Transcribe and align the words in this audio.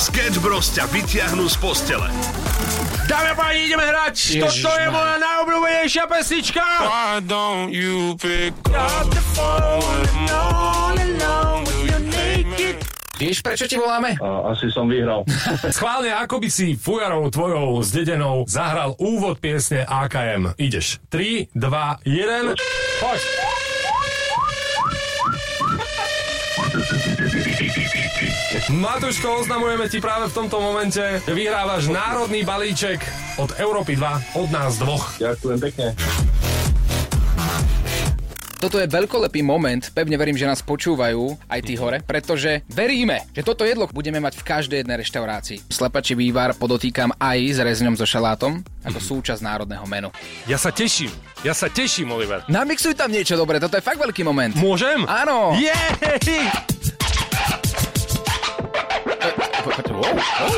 Sketch 0.00 0.40
Bros 0.40 0.72
ťa 0.72 0.88
vyťahnú 0.88 1.44
z 1.44 1.60
postele. 1.60 2.08
Dáme 3.04 3.36
páni, 3.36 3.68
ideme 3.68 3.84
hrať! 3.84 4.40
Ježiš, 4.40 4.64
Toto 4.64 4.72
je 4.80 4.88
moja 4.88 5.20
najobľúbenejšia 5.20 6.04
pesnička! 6.08 6.64
Why 6.88 7.20
don't 7.20 7.68
you 7.68 8.16
pick 8.16 8.56
Got 8.64 9.12
the 9.12 9.20
phone 9.36 10.00
and 10.08 10.32
all 10.32 10.96
alone 10.96 11.68
with 11.68 11.84
your 11.84 12.00
naked 12.08 12.80
Vieš, 13.20 13.44
prečo 13.44 13.68
ti 13.68 13.76
voláme? 13.76 14.16
A 14.24 14.56
asi 14.56 14.72
som 14.72 14.88
vyhral. 14.88 15.28
Schválne, 15.76 16.16
ako 16.16 16.40
by 16.40 16.48
si 16.48 16.72
fujarou 16.80 17.28
tvojou 17.28 17.84
zdedenou 17.84 18.48
zahral 18.48 18.96
úvod 18.96 19.36
piesne 19.36 19.84
AKM. 19.84 20.56
Ideš. 20.56 20.96
3, 21.12 21.52
2, 21.52 22.08
1. 22.08 22.56
Poď. 23.04 23.20
Matuško, 28.70 29.42
oznamujeme 29.42 29.90
ti 29.90 29.98
práve 29.98 30.30
v 30.30 30.34
tomto 30.34 30.62
momente, 30.62 31.02
že 31.02 31.32
vyhrávaš 31.34 31.90
národný 31.90 32.46
balíček 32.46 33.02
od 33.42 33.50
Európy 33.58 33.98
2, 33.98 34.38
od 34.38 34.48
nás 34.54 34.78
dvoch. 34.78 35.10
Ďakujem 35.18 35.58
pekne. 35.58 35.86
Toto 38.62 38.78
je 38.78 38.86
veľkolepý 38.86 39.42
moment, 39.42 39.80
pevne 39.90 40.14
verím, 40.14 40.38
že 40.38 40.46
nás 40.46 40.62
počúvajú 40.62 41.34
aj 41.50 41.60
tí 41.66 41.74
hore, 41.80 42.04
pretože 42.04 42.62
veríme, 42.70 43.26
že 43.34 43.42
toto 43.42 43.66
jedlo 43.66 43.90
budeme 43.90 44.22
mať 44.22 44.38
v 44.38 44.46
každej 44.46 44.78
jednej 44.84 45.00
reštaurácii. 45.02 45.66
Slepačí 45.66 46.14
vývar 46.14 46.54
podotýkam 46.54 47.10
aj 47.18 47.38
s 47.56 47.58
rezňom 47.58 47.98
so 47.98 48.06
šalátom 48.06 48.62
ako 48.86 49.00
súčasť 49.00 49.42
národného 49.42 49.82
menu. 49.90 50.14
Ja 50.46 50.60
sa 50.60 50.70
teším, 50.70 51.10
ja 51.42 51.56
sa 51.56 51.66
teším, 51.72 52.12
Oliver. 52.14 52.46
Namixuj 52.46 52.94
tam 52.94 53.10
niečo 53.10 53.34
dobré, 53.34 53.58
toto 53.58 53.80
je 53.80 53.82
fakt 53.82 53.98
veľký 53.98 54.22
moment. 54.22 54.54
Môžem? 54.54 55.08
Áno. 55.08 55.56
Jej! 55.58 56.70
Wow, 59.60 60.16
wow. 60.16 60.48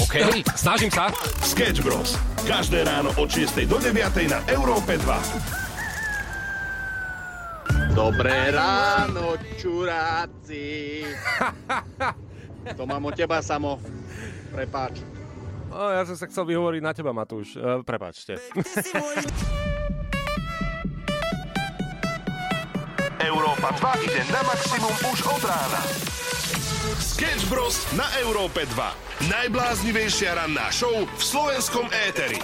OK. 0.00 0.16
Snažím 0.56 0.88
sa. 0.88 1.12
Sketch 1.44 1.84
Bros. 1.84 2.16
Každé 2.48 2.88
ráno 2.88 3.12
od 3.20 3.28
6 3.28 3.60
do 3.68 3.76
9 3.76 3.92
na 4.32 4.40
Európe 4.48 4.96
2. 4.96 7.92
Dobré 7.92 8.48
ráno, 8.48 9.36
čuráci. 9.60 11.04
To 12.78 12.86
mám 12.86 13.02
od 13.10 13.18
teba 13.18 13.42
samo. 13.42 13.82
Prepáč. 14.54 15.02
O, 15.66 15.82
ja 15.90 16.06
som 16.06 16.14
sa 16.14 16.30
chcel 16.30 16.46
vyhovoriť 16.46 16.78
na 16.78 16.94
teba, 16.94 17.10
Matúš. 17.10 17.58
E, 17.58 17.82
prepáčte. 17.82 18.38
Európa 23.18 23.74
2 23.98 24.06
ide 24.06 24.22
na 24.30 24.46
maximum 24.46 24.94
už 25.10 25.26
od 25.26 25.42
rána. 25.42 25.82
Sketch 27.02 27.50
Bros. 27.50 27.82
na 27.98 28.06
Európe 28.22 28.62
2. 28.62 29.26
Najbláznivejšia 29.26 30.38
ranná 30.38 30.70
show 30.70 31.02
v 31.02 31.18
slovenskom 31.18 31.90
éteri. 31.90 32.38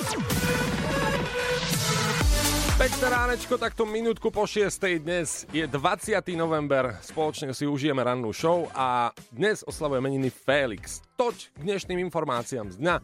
Pekné 2.74 3.06
ránečko, 3.06 3.54
takto 3.54 3.86
minútku 3.86 4.34
po 4.34 4.50
6. 4.50 4.98
Dnes 4.98 5.46
je 5.54 5.62
20. 5.62 6.18
november, 6.34 6.98
spoločne 7.06 7.54
si 7.54 7.70
užijeme 7.70 8.02
rannú 8.02 8.34
show 8.34 8.66
a 8.74 9.14
dnes 9.30 9.62
oslavuje 9.62 10.02
meniny 10.02 10.26
Felix. 10.26 11.06
Toť 11.14 11.54
k 11.54 11.60
dnešným 11.62 12.02
informáciám 12.10 12.74
z 12.74 12.82
dňa. 12.82 12.96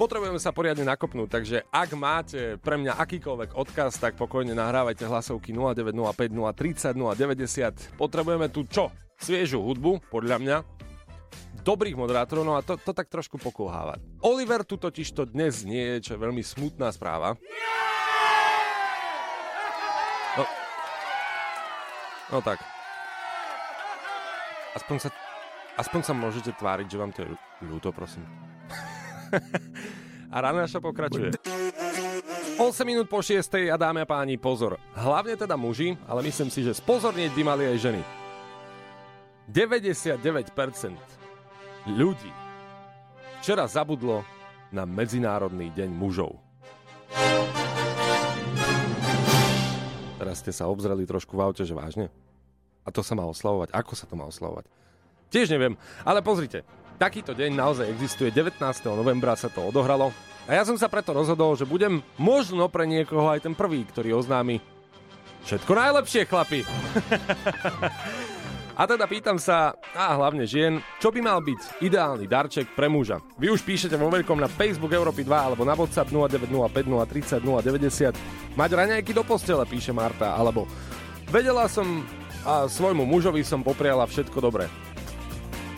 Potrebujeme 0.00 0.40
sa 0.40 0.56
poriadne 0.56 0.88
nakopnúť, 0.88 1.28
takže 1.28 1.68
ak 1.68 1.90
máte 2.00 2.56
pre 2.64 2.80
mňa 2.80 2.96
akýkoľvek 2.96 3.60
odkaz, 3.60 4.00
tak 4.00 4.16
pokojne 4.16 4.56
nahrávajte 4.56 5.04
hlasovky 5.04 5.52
0905 5.52 6.32
030 6.32 6.96
090. 6.96 8.00
Potrebujeme 8.00 8.48
tu 8.48 8.64
čo? 8.64 8.88
Sviežu 9.18 9.58
hudbu, 9.58 9.98
podľa 10.14 10.38
mňa, 10.38 10.56
dobrých 11.66 11.98
moderátorov, 11.98 12.46
no 12.46 12.54
a 12.54 12.62
to, 12.62 12.78
to 12.78 12.94
tak 12.94 13.10
trošku 13.10 13.36
pokulháva. 13.36 13.98
Oliver 14.22 14.62
tu 14.62 14.78
totiž 14.78 15.10
to 15.12 15.26
dnes 15.26 15.66
nie 15.66 15.98
je, 15.98 16.10
čo 16.10 16.10
je 16.16 16.22
veľmi 16.22 16.40
smutná 16.40 16.88
správa. 16.94 17.34
No, 20.38 20.44
no 22.32 22.38
tak. 22.40 22.62
Aspoň 24.78 24.96
sa, 25.02 25.08
aspoň 25.74 26.00
sa 26.06 26.12
môžete 26.14 26.54
tváriť, 26.54 26.86
že 26.86 26.96
vám 26.96 27.10
to 27.10 27.26
je 27.26 27.28
ľúto, 27.66 27.90
prosím. 27.90 28.22
a 30.34 30.36
ráno 30.38 30.62
naša 30.62 30.78
pokračuje. 30.78 31.34
8 32.58 32.62
minút 32.82 33.06
po 33.10 33.22
6 33.22 33.38
a 33.70 33.76
dáme 33.78 34.02
a 34.02 34.08
páni 34.08 34.38
pozor. 34.38 34.78
Hlavne 34.94 35.34
teda 35.38 35.54
muži, 35.54 35.94
ale 36.06 36.26
myslím 36.26 36.50
si, 36.50 36.62
že 36.62 36.74
spozornieť 36.74 37.34
by 37.34 37.42
mali 37.42 37.64
aj 37.66 37.78
ženy. 37.82 38.02
99% 39.48 40.20
ľudí 41.88 42.32
včera 43.40 43.64
zabudlo 43.64 44.20
na 44.68 44.84
Medzinárodný 44.84 45.72
deň 45.72 45.88
mužov. 45.88 46.36
Teraz 50.20 50.44
ste 50.44 50.52
sa 50.52 50.68
obzreli 50.68 51.08
trošku 51.08 51.32
v 51.32 51.48
aute, 51.48 51.64
že 51.64 51.72
vážne? 51.72 52.12
A 52.84 52.92
to 52.92 53.00
sa 53.00 53.16
má 53.16 53.24
oslavovať? 53.24 53.72
Ako 53.72 53.96
sa 53.96 54.04
to 54.04 54.20
má 54.20 54.28
oslavovať? 54.28 54.68
Tiež 55.32 55.48
neviem, 55.48 55.80
ale 56.04 56.20
pozrite. 56.20 56.68
Takýto 57.00 57.32
deň 57.32 57.56
naozaj 57.56 57.88
existuje. 57.88 58.28
19. 58.28 58.60
novembra 58.92 59.32
sa 59.32 59.48
to 59.48 59.64
odohralo. 59.64 60.12
A 60.44 60.60
ja 60.60 60.68
som 60.68 60.76
sa 60.76 60.92
preto 60.92 61.16
rozhodol, 61.16 61.56
že 61.56 61.64
budem 61.64 62.04
možno 62.20 62.68
pre 62.68 62.84
niekoho 62.84 63.32
aj 63.32 63.48
ten 63.48 63.56
prvý, 63.56 63.88
ktorý 63.88 64.20
oznámi 64.20 64.60
všetko 65.48 65.72
najlepšie, 65.72 66.28
chlapi. 66.28 66.60
A 68.78 68.86
teda 68.86 69.10
pýtam 69.10 69.42
sa, 69.42 69.74
a 69.90 70.14
hlavne 70.14 70.46
žien, 70.46 70.78
čo 71.02 71.10
by 71.10 71.18
mal 71.18 71.42
byť 71.42 71.82
ideálny 71.82 72.30
darček 72.30 72.78
pre 72.78 72.86
muža. 72.86 73.18
Vy 73.34 73.50
už 73.50 73.66
píšete 73.66 73.98
vo 73.98 74.06
veľkom 74.06 74.38
na 74.38 74.46
Facebook 74.46 74.94
Európy 74.94 75.26
2 75.26 75.34
alebo 75.34 75.66
na 75.66 75.74
WhatsApp 75.74 76.14
0905 76.14 76.86
030 76.86 77.42
090. 77.42 78.54
Mať 78.54 78.70
raňajky 78.70 79.10
do 79.10 79.26
postele, 79.26 79.66
píše 79.66 79.90
Marta, 79.90 80.38
alebo 80.38 80.70
vedela 81.26 81.66
som 81.66 82.06
a 82.46 82.70
svojmu 82.70 83.02
mužovi 83.02 83.42
som 83.42 83.66
popriala 83.66 84.06
všetko 84.06 84.38
dobré. 84.38 84.70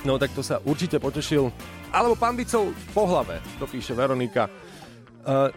No 0.05 0.21
tak 0.21 0.37
to 0.37 0.44
sa 0.44 0.60
určite 0.69 1.00
potešil. 1.00 1.49
Alebo 1.91 2.21
pán 2.21 2.37
Bicov 2.37 2.71
po 2.93 3.09
hlave, 3.09 3.41
to 3.56 3.65
píše 3.65 3.97
Veronika. 3.97 4.47
Uh, 5.25 5.49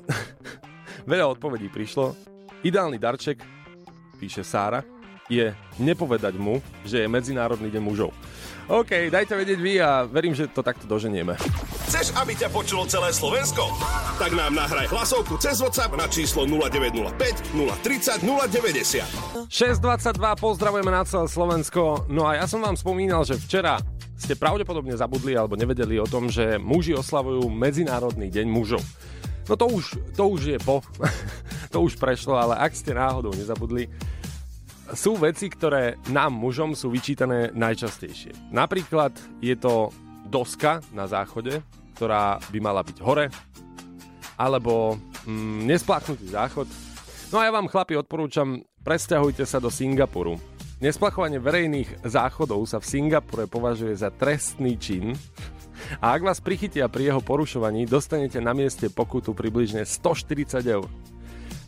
veľa 1.11 1.27
odpovedí 1.35 1.67
prišlo. 1.67 2.15
Ideálny 2.63 2.95
darček, 2.95 3.43
píše 4.15 4.47
Sára, 4.47 4.92
je 5.31 5.55
nepovedať 5.79 6.35
mu, 6.35 6.59
že 6.83 7.03
je 7.03 7.07
Medzinárodný 7.07 7.71
deň 7.71 7.83
mužov. 7.83 8.11
OK, 8.71 9.11
dajte 9.11 9.35
vedieť 9.35 9.59
vy 9.59 9.73
a 9.83 10.07
verím, 10.07 10.31
že 10.31 10.47
to 10.47 10.63
takto 10.63 10.87
doženieme. 10.87 11.35
Chceš, 11.91 12.15
aby 12.15 12.31
ťa 12.31 12.47
počulo 12.47 12.87
celé 12.87 13.11
Slovensko? 13.11 13.67
Tak 14.15 14.31
nám 14.31 14.55
nahraj 14.55 14.87
hlasovku 14.87 15.35
cez 15.35 15.59
WhatsApp 15.59 15.99
na 15.99 16.07
číslo 16.07 16.47
0905 16.47 17.51
030 17.83 18.23
090. 18.23 19.51
6.22, 19.51 20.15
pozdravujeme 20.39 20.91
na 20.95 21.03
celé 21.03 21.27
Slovensko. 21.27 22.07
No 22.07 22.23
a 22.23 22.39
ja 22.39 22.45
som 22.47 22.63
vám 22.63 22.79
spomínal, 22.79 23.27
že 23.27 23.35
včera 23.35 23.83
ste 24.15 24.39
pravdepodobne 24.39 24.95
zabudli 24.95 25.35
alebo 25.35 25.59
nevedeli 25.59 25.99
o 25.99 26.07
tom, 26.07 26.31
že 26.31 26.55
muži 26.55 26.95
oslavujú 26.95 27.51
Medzinárodný 27.51 28.31
deň 28.31 28.47
mužov. 28.47 28.83
No 29.51 29.59
to 29.59 29.67
už, 29.67 29.99
to 30.15 30.23
už 30.31 30.55
je 30.55 30.59
po, 30.63 30.79
to 31.73 31.83
už 31.83 31.99
prešlo, 31.99 32.39
ale 32.39 32.55
ak 32.55 32.71
ste 32.71 32.95
náhodou 32.95 33.35
nezabudli, 33.35 33.91
sú 34.93 35.17
veci, 35.17 35.49
ktoré 35.49 35.97
nám 36.09 36.33
mužom 36.37 36.77
sú 36.77 36.89
vyčítané 36.93 37.51
najčastejšie. 37.53 38.53
Napríklad 38.53 39.13
je 39.41 39.57
to 39.57 39.89
doska 40.29 40.81
na 40.93 41.05
záchode, 41.09 41.61
ktorá 41.97 42.41
by 42.49 42.59
mala 42.61 42.81
byť 42.81 42.97
hore, 43.05 43.29
alebo 44.37 44.97
mm, 45.25 45.69
nespláchnutý 45.69 46.33
záchod. 46.33 46.67
No 47.29 47.41
a 47.41 47.45
ja 47.45 47.51
vám 47.53 47.69
chlapi 47.69 47.97
odporúčam, 47.97 48.61
presťahujte 48.81 49.45
sa 49.45 49.61
do 49.61 49.69
Singapuru. 49.69 50.37
Nesplachovanie 50.83 51.39
verejných 51.39 52.03
záchodov 52.03 52.67
sa 52.67 52.81
v 52.81 52.89
Singapure 52.89 53.47
považuje 53.47 53.95
za 53.95 54.11
trestný 54.11 54.75
čin 54.75 55.15
a 56.03 56.15
ak 56.15 56.21
vás 56.27 56.39
prichytia 56.43 56.91
pri 56.91 57.13
jeho 57.13 57.21
porušovaní, 57.23 57.87
dostanete 57.87 58.39
na 58.43 58.51
mieste 58.51 58.91
pokutu 58.91 59.31
približne 59.31 59.87
140 59.87 60.59
eur. 60.67 60.87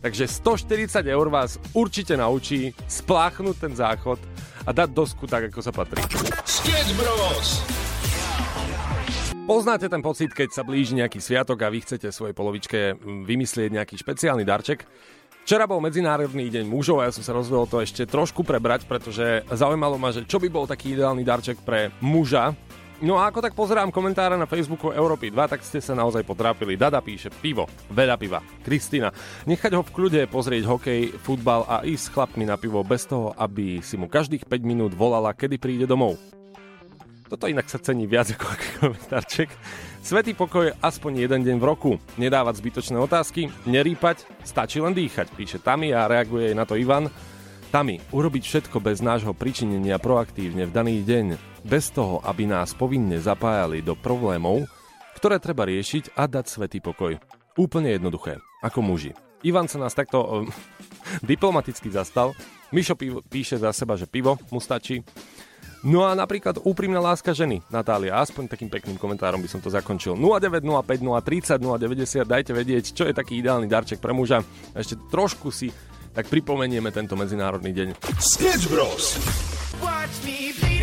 Takže 0.02 0.28
140 0.28 1.06
eur 1.06 1.28
vás 1.30 1.60
určite 1.76 2.18
naučí 2.18 2.74
spláchnuť 2.88 3.56
ten 3.56 3.74
záchod 3.76 4.20
a 4.66 4.70
dať 4.74 4.90
dosku 4.92 5.30
tak, 5.30 5.54
ako 5.54 5.60
sa 5.62 5.72
patrí. 5.72 6.02
Sketch 6.44 6.92
Bros. 6.98 7.62
Poznáte 9.46 9.86
ten 9.86 10.02
pocit, 10.02 10.34
keď 10.34 10.50
sa 10.50 10.66
blíži 10.66 10.98
nejaký 10.98 11.22
sviatok 11.22 11.62
a 11.62 11.70
vy 11.70 11.86
chcete 11.86 12.10
svojej 12.10 12.34
polovičke 12.34 12.98
mm, 12.98 13.30
vymyslieť 13.30 13.70
nejaký 13.78 13.96
špeciálny 14.02 14.42
darček? 14.42 14.90
Včera 15.46 15.70
bol 15.70 15.78
Medzinárodný 15.78 16.50
deň 16.50 16.66
mužov 16.66 17.06
a 17.06 17.06
ja 17.06 17.14
som 17.14 17.22
sa 17.22 17.38
rozvedol 17.38 17.70
to 17.70 17.78
ešte 17.78 18.10
trošku 18.10 18.42
prebrať, 18.42 18.90
pretože 18.90 19.46
zaujímalo 19.54 20.02
ma, 20.02 20.10
že 20.10 20.26
čo 20.26 20.42
by 20.42 20.50
bol 20.50 20.66
taký 20.66 20.98
ideálny 20.98 21.22
darček 21.22 21.62
pre 21.62 21.94
muža. 22.02 22.58
No 23.04 23.20
a 23.20 23.28
ako 23.28 23.44
tak 23.44 23.52
pozerám 23.52 23.92
komentáre 23.92 24.40
na 24.40 24.48
Facebooku 24.48 24.88
Európy 24.88 25.28
2, 25.28 25.52
tak 25.52 25.68
ste 25.68 25.84
sa 25.84 25.92
naozaj 25.92 26.24
potrápili. 26.24 26.80
Dada 26.80 27.04
píše 27.04 27.28
pivo, 27.28 27.68
veľa 27.92 28.16
piva. 28.16 28.40
Kristina, 28.64 29.12
nechať 29.44 29.76
ho 29.76 29.84
v 29.84 29.92
kľude 29.92 30.22
pozrieť 30.32 30.64
hokej, 30.64 31.12
futbal 31.20 31.68
a 31.68 31.84
ísť 31.84 32.04
s 32.08 32.12
chlapmi 32.16 32.48
na 32.48 32.56
pivo 32.56 32.80
bez 32.88 33.04
toho, 33.04 33.36
aby 33.36 33.84
si 33.84 34.00
mu 34.00 34.08
každých 34.08 34.48
5 34.48 34.64
minút 34.64 34.96
volala, 34.96 35.36
kedy 35.36 35.60
príde 35.60 35.84
domov. 35.84 36.16
Toto 37.28 37.52
inak 37.52 37.68
sa 37.68 37.84
cení 37.84 38.08
viac 38.08 38.32
ako 38.32 38.46
akýkoľvek 38.48 39.04
darček. 39.12 39.50
Svetý 40.00 40.32
pokoj 40.32 40.72
aspoň 40.80 41.28
jeden 41.28 41.42
deň 41.44 41.58
v 41.60 41.66
roku. 41.68 41.92
Nedávať 42.16 42.64
zbytočné 42.64 42.96
otázky, 42.96 43.52
nerýpať, 43.68 44.24
stačí 44.48 44.80
len 44.80 44.96
dýchať, 44.96 45.36
píše 45.36 45.60
Tami 45.60 45.92
a 45.92 46.08
reaguje 46.08 46.54
aj 46.54 46.56
na 46.56 46.64
to 46.64 46.80
Ivan. 46.80 47.12
Tami, 47.76 48.00
urobiť 48.16 48.44
všetko 48.48 48.80
bez 48.80 49.04
nášho 49.04 49.36
pričinenia 49.36 50.00
proaktívne 50.00 50.64
v 50.64 50.72
daný 50.72 51.04
deň, 51.04 51.36
bez 51.68 51.92
toho, 51.92 52.24
aby 52.24 52.48
nás 52.48 52.72
povinne 52.72 53.20
zapájali 53.20 53.84
do 53.84 54.00
problémov, 54.00 54.64
ktoré 55.20 55.44
treba 55.44 55.68
riešiť 55.68 56.16
a 56.16 56.24
dať 56.24 56.46
svetý 56.48 56.80
pokoj. 56.80 57.20
Úplne 57.60 58.00
jednoduché, 58.00 58.40
ako 58.64 58.80
muži. 58.80 59.12
Ivan 59.44 59.68
sa 59.68 59.76
nás 59.84 59.92
takto 59.92 60.24
uh, 60.24 60.48
diplomaticky 61.28 61.92
zastal. 61.92 62.32
Mišo 62.72 62.96
píše 63.28 63.60
za 63.60 63.76
seba, 63.76 64.00
že 64.00 64.08
pivo 64.08 64.40
mu 64.56 64.64
stačí. 64.64 65.04
No 65.84 66.08
a 66.08 66.16
napríklad 66.16 66.64
úprimná 66.64 67.04
láska 67.04 67.36
ženy, 67.36 67.60
Natália, 67.68 68.24
aspoň 68.24 68.56
takým 68.56 68.72
pekným 68.72 68.96
komentárom 68.96 69.44
by 69.44 69.52
som 69.52 69.60
to 69.60 69.68
zakončil. 69.68 70.16
0905 70.16 71.04
030 71.04 71.60
090, 71.60 72.24
dajte 72.24 72.56
vedieť, 72.56 72.96
čo 72.96 73.04
je 73.04 73.12
taký 73.12 73.44
ideálny 73.44 73.68
darček 73.68 74.00
pre 74.00 74.16
muža. 74.16 74.48
Ešte 74.72 74.96
trošku 75.12 75.52
si 75.52 75.76
tak 76.16 76.32
pripomenieme 76.32 76.96
tento 76.96 77.20
medzinárodný 77.20 77.76
deň. 77.76 77.88
Sketch 78.16 78.72
Bros. 78.72 79.20
Watch 79.84 80.16
me 80.24 80.75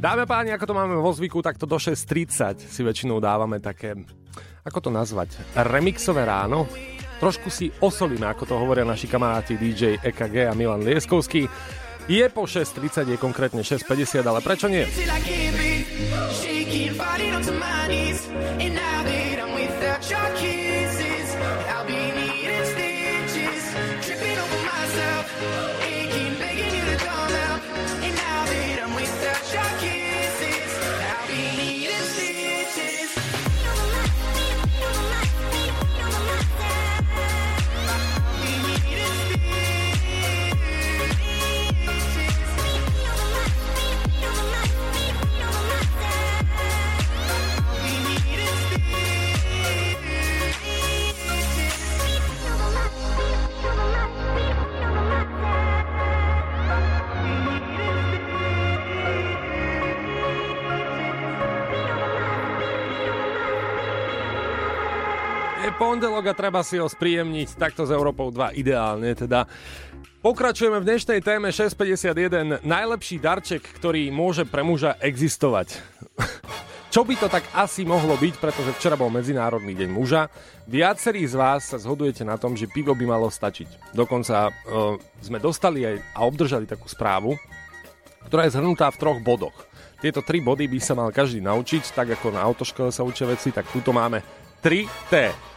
Dáme 0.00 0.24
páni, 0.24 0.48
ako 0.56 0.64
to 0.64 0.72
máme 0.72 0.96
vo 0.96 1.12
zvyku, 1.12 1.44
takto 1.44 1.68
do 1.68 1.76
6.30 1.76 2.56
si 2.56 2.80
väčšinou 2.80 3.20
dávame 3.20 3.60
také, 3.60 3.92
ako 4.64 4.88
to 4.88 4.90
nazvať, 4.90 5.36
remixové 5.52 6.24
ráno. 6.24 6.64
Trošku 7.20 7.52
si 7.52 7.68
osolíme, 7.84 8.24
ako 8.24 8.48
to 8.48 8.54
hovoria 8.56 8.88
naši 8.88 9.04
kamaráti 9.04 9.60
DJ 9.60 10.00
EKG 10.00 10.48
a 10.48 10.56
Milan 10.56 10.88
Lieskovský. 10.88 11.44
Je 12.08 12.24
po 12.32 12.48
6.30, 12.48 13.12
je 13.12 13.20
konkrétne 13.20 13.60
6.50, 13.60 14.24
ale 14.24 14.40
prečo 14.40 14.72
nie? 14.72 14.88
Shaking, 16.32 16.96
falling 16.96 17.36
onto 17.36 17.52
my 17.60 17.84
knees. 17.92 18.24
And 18.56 18.72
now 18.72 19.04
that 19.04 19.36
I'm 19.36 19.52
without 19.52 20.00
your 20.08 20.28
kisses, 20.40 20.89
pondelok 65.80 66.28
a 66.28 66.36
treba 66.36 66.60
si 66.60 66.76
ho 66.76 66.84
spríjemniť 66.84 67.56
takto 67.56 67.88
z 67.88 67.96
Európou 67.96 68.28
2 68.28 68.52
ideálne, 68.60 69.16
teda 69.16 69.48
Pokračujeme 70.20 70.84
v 70.84 70.88
dnešnej 70.92 71.24
téme 71.24 71.48
651. 71.48 72.60
Najlepší 72.60 73.16
darček, 73.24 73.64
ktorý 73.80 74.12
môže 74.12 74.44
pre 74.44 74.60
muža 74.60 74.92
existovať. 75.00 75.80
Čo 76.92 77.08
by 77.08 77.16
to 77.16 77.32
tak 77.32 77.48
asi 77.56 77.88
mohlo 77.88 78.20
byť, 78.20 78.36
pretože 78.36 78.76
včera 78.76 79.00
bol 79.00 79.08
Medzinárodný 79.08 79.72
deň 79.72 79.88
muža. 79.88 80.28
Viacerí 80.68 81.24
z 81.24 81.40
vás 81.40 81.72
sa 81.72 81.80
zhodujete 81.80 82.20
na 82.20 82.36
tom, 82.36 82.52
že 82.52 82.68
pivo 82.68 82.92
by 82.92 83.08
malo 83.08 83.32
stačiť. 83.32 83.96
Dokonca 83.96 84.52
uh, 84.52 85.00
sme 85.24 85.40
dostali 85.40 85.88
aj 85.88 85.96
a 86.12 86.20
obdržali 86.28 86.68
takú 86.68 86.84
správu, 86.84 87.40
ktorá 88.28 88.44
je 88.44 88.60
zhrnutá 88.60 88.92
v 88.92 89.00
troch 89.00 89.24
bodoch. 89.24 89.56
Tieto 90.04 90.20
tri 90.20 90.44
body 90.44 90.68
by 90.68 90.78
sa 90.84 90.92
mal 90.92 91.08
každý 91.16 91.40
naučiť, 91.40 91.96
tak 91.96 92.12
ako 92.12 92.36
na 92.36 92.44
autoškole 92.44 92.92
sa 92.92 93.08
učia 93.08 93.24
veci, 93.24 93.56
tak 93.56 93.72
tuto 93.72 93.96
máme 93.96 94.20
3T. 94.60 95.48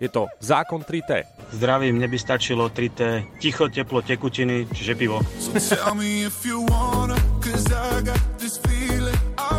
Je 0.00 0.08
to 0.08 0.26
zákon 0.40 0.82
3T. 0.82 1.22
Zdravím, 1.54 1.96
mne 1.96 2.08
by 2.08 2.18
stačilo 2.18 2.68
3T, 2.68 3.24
ticho, 3.38 3.68
teplo, 3.70 4.02
tekutiny, 4.02 4.66
čiže 4.74 4.94
pivo. 4.98 5.22
So 5.58 5.78
wanna, 6.66 7.14
feeling, 8.66 9.14
it, 9.14 9.54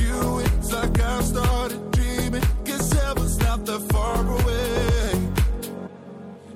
you, 0.00 0.40
like 1.44 1.76
dreaming, 1.92 2.42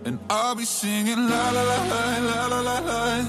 And 0.07 0.19
I'll 0.31 0.55
be 0.55 0.65
singing 0.65 1.29
la 1.29 1.51
la 1.51 1.63
la 1.63 1.79
la 1.85 2.47
la 2.49 2.61
la 2.61 2.79
la 2.81 3.25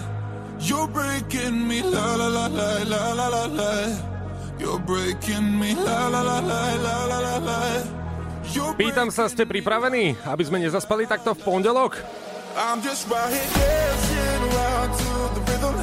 You're 0.59 0.87
breaking 0.87 1.67
me 1.67 1.81
la 1.83 2.15
la 2.15 2.27
la 2.27 2.47
la 2.47 3.13
la 3.13 3.27
la 3.27 3.45
la 3.45 4.10
You're 4.61 4.77
breaking 4.85 5.57
me. 5.57 5.73
Pýtam 8.77 9.09
sa, 9.09 9.25
ste 9.25 9.49
pripravení, 9.49 10.13
aby 10.21 10.43
sme 10.45 10.61
nezaspali 10.61 11.09
takto 11.09 11.33
v 11.33 11.39
pondelok? 11.41 11.97
I'm 12.53 12.77
just 12.85 13.09
right 13.09 13.31
here, 13.31 13.41
yes, 13.57 13.99
you're 14.13 14.53
out 14.61 14.91
to 14.93 15.11
the 15.33 15.41
rhythm. 15.49 15.75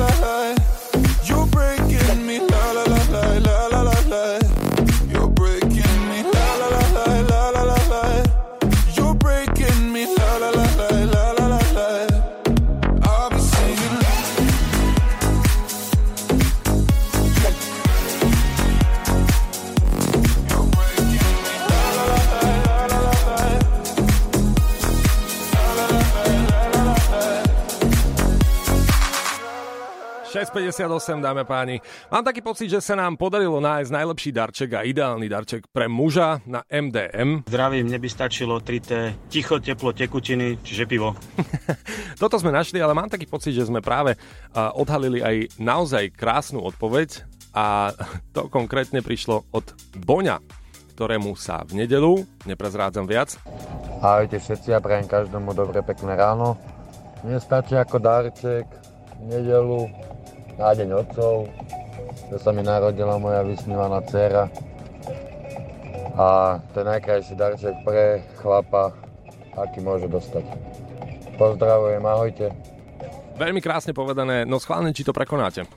6.58, 30.55 31.19
dáme 31.19 31.43
páni. 31.43 31.83
Mám 32.07 32.23
taký 32.23 32.39
pocit, 32.39 32.71
že 32.71 32.79
sa 32.79 32.95
nám 32.95 33.19
podarilo 33.19 33.59
nájsť 33.59 33.91
najlepší 33.91 34.31
darček 34.31 34.69
a 34.79 34.87
ideálny 34.87 35.27
darček 35.27 35.67
pre 35.67 35.91
muža 35.91 36.39
na 36.47 36.63
MDM. 36.71 37.43
Zdravím, 37.43 37.91
mne 37.91 37.99
by 37.99 38.07
stačilo 38.07 38.63
3T, 38.63 38.91
ticho, 39.27 39.59
teplo, 39.59 39.91
tekutiny, 39.91 40.63
čiže 40.63 40.87
pivo. 40.87 41.11
Toto 42.21 42.39
sme 42.39 42.55
našli, 42.55 42.79
ale 42.79 42.95
mám 42.95 43.11
taký 43.11 43.27
pocit, 43.27 43.51
že 43.51 43.67
sme 43.67 43.83
práve 43.83 44.15
a, 44.55 44.71
odhalili 44.71 45.19
aj 45.19 45.59
naozaj 45.59 46.15
krásnu 46.15 46.63
odpoveď 46.63 47.27
a 47.51 47.91
to 48.35 48.47
konkrétne 48.47 49.03
prišlo 49.03 49.43
od 49.51 49.75
Boňa, 49.99 50.39
ktorému 50.95 51.35
sa 51.35 51.67
v 51.67 51.83
nedelu, 51.83 52.23
neprezrádzam 52.47 53.03
viac, 53.03 53.35
Ahojte 54.05 54.37
všetci, 54.37 54.69
ja 54.69 54.79
prajem 54.83 55.07
každému 55.07 55.55
dobre 55.57 55.81
pekné 55.81 56.13
ráno. 56.13 56.59
Mne 57.25 57.41
stačí 57.41 57.73
ako 57.73 57.97
darček 57.97 58.67
v 59.17 59.23
nedelu 59.33 59.89
na 60.55 60.71
deň 60.71 60.89
otcov, 60.95 61.51
že 62.31 62.37
sa 62.39 62.49
mi 62.55 62.63
narodila 62.63 63.19
moja 63.19 63.43
vysnívaná 63.43 63.99
dcera. 64.07 64.47
A 66.15 66.57
to 66.71 66.79
je 66.79 66.85
najkrajší 66.87 67.33
darček 67.35 67.75
pre 67.83 68.23
chlapa, 68.39 68.95
aký 69.59 69.83
môže 69.83 70.07
dostať. 70.07 70.47
Pozdravujem, 71.35 72.03
ahojte. 72.03 72.47
Veľmi 73.35 73.59
krásne 73.59 73.91
povedané, 73.91 74.47
no 74.47 74.55
schválne, 74.63 74.95
či 74.95 75.03
to 75.03 75.11
prekonáte. 75.11 75.67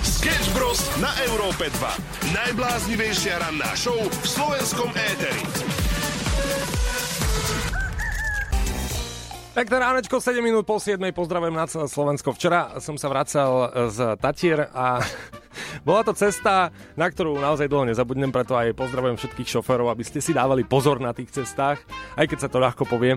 Sketch 0.00 0.48
Bros. 0.56 0.80
na 0.96 1.12
Európe 1.28 1.68
2. 1.68 2.32
Najbláznivejšia 2.32 3.44
ranná 3.44 3.68
show 3.76 3.96
v 3.96 4.24
slovenskom 4.24 4.88
éteri. 4.96 5.83
Pekné 9.54 9.86
ránečko, 9.86 10.18
7 10.18 10.42
minút 10.42 10.66
po 10.66 10.82
7. 10.82 10.98
Pozdravujem 11.14 11.54
na 11.54 11.70
celé 11.70 11.86
Slovensko. 11.86 12.34
Včera 12.34 12.74
som 12.82 12.98
sa 12.98 13.06
vracal 13.06 13.70
z 13.86 14.18
Tatier 14.18 14.66
a 14.74 14.98
bola 15.86 16.02
to 16.02 16.10
cesta, 16.10 16.74
na 16.98 17.06
ktorú 17.06 17.38
naozaj 17.38 17.70
dlho 17.70 17.86
nezabudnem, 17.86 18.34
preto 18.34 18.58
aj 18.58 18.74
pozdravujem 18.74 19.14
všetkých 19.14 19.54
šoférov, 19.54 19.94
aby 19.94 20.02
ste 20.02 20.18
si 20.18 20.34
dávali 20.34 20.66
pozor 20.66 20.98
na 20.98 21.14
tých 21.14 21.30
cestách, 21.30 21.78
aj 22.18 22.26
keď 22.26 22.38
sa 22.42 22.50
to 22.50 22.58
ľahko 22.58 22.82
povie. 22.82 23.14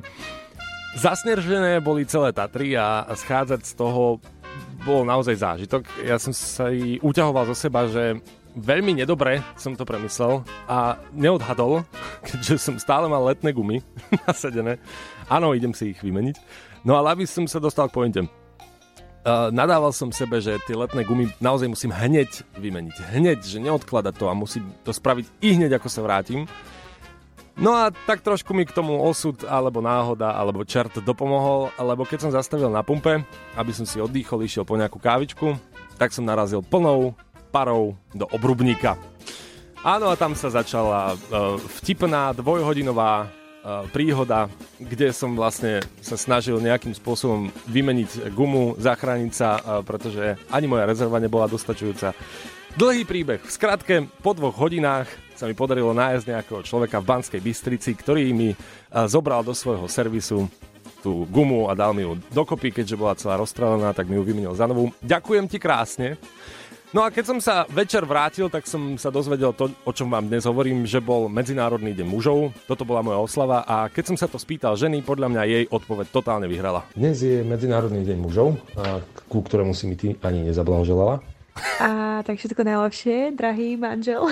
Zasnežené 1.01 1.81
boli 1.81 2.05
celé 2.05 2.29
Tatry 2.37 2.77
a 2.77 3.09
schádzať 3.17 3.61
z 3.65 3.73
toho 3.73 4.21
bol 4.85 5.09
naozaj 5.09 5.41
zážitok. 5.41 5.89
Ja 6.05 6.21
som 6.21 6.37
sa 6.37 6.69
i 6.69 7.01
uťahoval 7.01 7.49
zo 7.49 7.57
seba, 7.57 7.89
že 7.89 8.21
veľmi 8.57 8.97
nedobre 8.97 9.45
som 9.53 9.77
to 9.77 9.85
premyslel 9.85 10.41
a 10.65 10.97
neodhadol, 11.13 11.85
keďže 12.27 12.57
som 12.57 12.75
stále 12.81 13.05
mal 13.05 13.21
letné 13.21 13.53
gumy 13.53 13.85
nasadené. 14.27 14.81
Áno, 15.29 15.53
idem 15.53 15.71
si 15.77 15.93
ich 15.93 16.01
vymeniť. 16.01 16.35
No 16.81 16.97
ale 16.97 17.13
aby 17.13 17.23
som 17.29 17.45
sa 17.45 17.61
dostal 17.61 17.87
k 17.87 17.95
pointe. 17.95 18.21
Uh, 19.27 19.51
nadával 19.51 19.91
som 19.91 20.07
sebe, 20.07 20.39
že 20.39 20.55
tie 20.63 20.71
letné 20.71 21.03
gumy 21.03 21.27
naozaj 21.43 21.67
musím 21.67 21.91
hneď 21.91 22.47
vymeniť. 22.55 22.95
Hneď, 23.11 23.39
že 23.43 23.59
neodkladať 23.59 24.15
to 24.15 24.25
a 24.31 24.33
musím 24.33 24.71
to 24.87 24.95
spraviť 24.95 25.25
i 25.43 25.59
hneď, 25.59 25.77
ako 25.77 25.87
sa 25.91 25.99
vrátim. 25.99 26.47
No 27.57 27.73
a 27.73 27.89
tak 27.89 28.21
trošku 28.21 28.53
mi 28.53 28.69
k 28.69 28.71
tomu 28.71 29.01
osud, 29.01 29.41
alebo 29.49 29.81
náhoda, 29.81 30.31
alebo 30.31 30.61
čert 30.61 31.01
dopomohol, 31.01 31.73
lebo 31.81 32.05
keď 32.05 32.29
som 32.29 32.31
zastavil 32.31 32.69
na 32.69 32.85
pumpe, 32.85 33.25
aby 33.57 33.71
som 33.73 33.81
si 33.81 33.97
oddychol, 33.97 34.45
išiel 34.45 34.61
po 34.61 34.77
nejakú 34.77 35.01
kávičku, 35.01 35.57
tak 35.97 36.13
som 36.13 36.21
narazil 36.21 36.61
plnou 36.61 37.17
parou 37.47 37.95
do 38.11 38.27
obrubníka. 38.35 38.99
Áno, 39.81 40.11
a 40.11 40.19
tam 40.19 40.35
sa 40.35 40.51
začala 40.51 41.15
uh, 41.15 41.55
vtipná 41.79 42.35
dvojhodinová 42.35 43.25
uh, 43.25 43.87
príhoda, 43.93 44.51
kde 44.75 45.15
som 45.15 45.31
vlastne 45.37 45.79
sa 46.03 46.19
snažil 46.19 46.59
nejakým 46.59 46.91
spôsobom 46.91 47.47
vymeniť 47.71 48.27
gumu, 48.35 48.75
zachrániť 48.75 49.31
sa, 49.31 49.49
uh, 49.55 49.79
pretože 49.85 50.35
ani 50.51 50.67
moja 50.67 50.83
rezerva 50.83 51.23
nebola 51.23 51.47
dostačujúca. 51.47 52.11
Dlhý 52.77 53.09
príbeh. 53.09 53.41
V 53.41 53.49
skratke, 53.49 54.05
po 54.21 54.37
dvoch 54.37 54.53
hodinách 54.53 55.09
sa 55.33 55.49
mi 55.49 55.57
podarilo 55.57 55.97
nájsť 55.97 56.25
nejakého 56.29 56.61
človeka 56.61 57.01
v 57.01 57.09
Banskej 57.09 57.41
Bystrici, 57.41 57.97
ktorý 57.97 58.29
mi 58.37 58.53
zobral 59.09 59.41
do 59.41 59.57
svojho 59.57 59.89
servisu 59.89 60.45
tú 61.01 61.25
gumu 61.29 61.69
a 61.69 61.77
dal 61.77 61.97
mi 61.97 62.05
ju 62.05 62.21
dokopy, 62.33 62.69
keďže 62.69 62.97
bola 62.97 63.17
celá 63.17 63.37
rozstrelená, 63.41 63.97
tak 63.97 64.05
mi 64.09 64.17
ju 64.17 64.25
vymenil 64.25 64.53
za 64.53 64.69
novú. 64.69 64.93
Ďakujem 65.01 65.45
ti 65.49 65.57
krásne. 65.57 66.21
No 66.95 67.03
a 67.03 67.11
keď 67.11 67.35
som 67.35 67.39
sa 67.43 67.67
večer 67.67 68.07
vrátil, 68.07 68.47
tak 68.47 68.63
som 68.63 68.95
sa 68.95 69.11
dozvedel 69.11 69.51
to, 69.51 69.67
o 69.83 69.91
čom 69.91 70.07
vám 70.07 70.31
dnes 70.31 70.47
hovorím, 70.47 70.87
že 70.87 71.03
bol 71.03 71.27
Medzinárodný 71.27 71.91
deň 71.91 72.07
mužov. 72.07 72.55
Toto 72.63 72.87
bola 72.87 73.03
moja 73.03 73.19
oslava 73.19 73.67
a 73.67 73.91
keď 73.91 74.15
som 74.15 74.15
sa 74.15 74.31
to 74.31 74.39
spýtal 74.39 74.79
ženy, 74.79 75.03
podľa 75.03 75.27
mňa 75.27 75.41
jej 75.51 75.63
odpoveď 75.67 76.07
totálne 76.15 76.47
vyhrala. 76.47 76.87
Dnes 76.95 77.19
je 77.19 77.43
Medzinárodný 77.43 78.07
deň 78.07 78.17
mužov, 78.23 78.55
a 78.79 79.03
ku 79.27 79.43
ktorému 79.43 79.75
si 79.75 79.83
mi 79.83 79.99
ty 79.99 80.15
ani 80.23 80.47
nezablahoželala. 80.47 81.19
A 81.83 82.23
tak 82.23 82.39
všetko 82.39 82.63
najlepšie, 82.63 83.35
drahý 83.35 83.75
manžel. 83.75 84.23